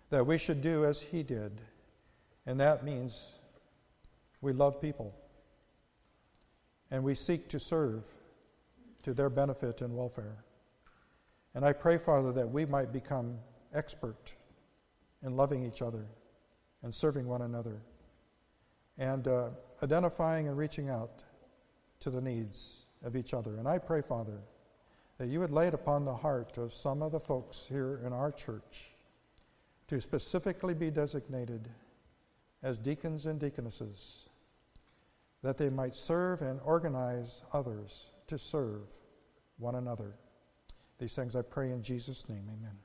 that 0.10 0.26
we 0.26 0.38
should 0.38 0.62
do 0.62 0.86
as 0.86 1.00
he 1.02 1.24
did. 1.24 1.62
And 2.46 2.60
that 2.60 2.84
means 2.84 3.26
we 4.42 4.54
love 4.54 4.82
people 4.82 5.16
and 6.90 7.04
we 7.04 7.16
seek 7.16 7.48
to 7.50 7.60
serve 7.60 8.04
to 9.04 9.14
their 9.14 9.30
benefit 9.30 9.82
and 9.82 9.96
welfare. 9.96 10.44
And 11.56 11.66
I 11.66 11.74
pray, 11.74 11.98
Father, 11.98 12.32
that 12.34 12.50
we 12.50 12.66
might 12.66 12.92
become 12.92 13.38
expert 13.74 14.34
in 15.24 15.36
loving 15.36 15.66
each 15.66 15.82
other 15.82 16.06
and 16.84 16.94
serving 16.94 17.28
one 17.28 17.42
another 17.42 17.82
and 18.98 19.28
uh, 19.28 19.50
identifying 19.84 20.48
and 20.48 20.58
reaching 20.58 20.90
out 20.90 21.24
to 22.02 22.10
the 22.10 22.22
needs 22.22 22.86
of 23.04 23.16
each 23.16 23.34
other. 23.34 23.58
And 23.58 23.68
I 23.68 23.78
pray, 23.78 24.02
Father, 24.02 24.40
that 25.18 25.28
you 25.28 25.40
would 25.40 25.52
lay 25.52 25.68
it 25.68 25.74
upon 25.74 26.06
the 26.06 26.14
heart 26.14 26.58
of 26.58 26.74
some 26.74 27.02
of 27.02 27.12
the 27.12 27.20
folks 27.20 27.66
here 27.70 28.02
in 28.06 28.12
our 28.12 28.32
church 28.32 28.92
to 29.88 30.02
specifically 30.02 30.74
be 30.74 30.90
designated 30.90 31.68
as 32.64 32.78
deacons 32.78 33.26
and 33.26 33.40
deaconesses, 33.40 34.30
that 35.42 35.58
they 35.58 35.70
might 35.70 35.96
serve 35.96 36.42
and 36.42 36.60
organize 36.64 37.44
others 37.54 38.12
to 38.28 38.38
serve 38.38 38.84
one 39.58 39.76
another. 39.76 40.16
These 41.00 41.14
things 41.14 41.36
I 41.36 41.42
pray 41.42 41.72
in 41.72 41.82
Jesus' 41.82 42.30
name. 42.30 42.44
Amen. 42.48 42.78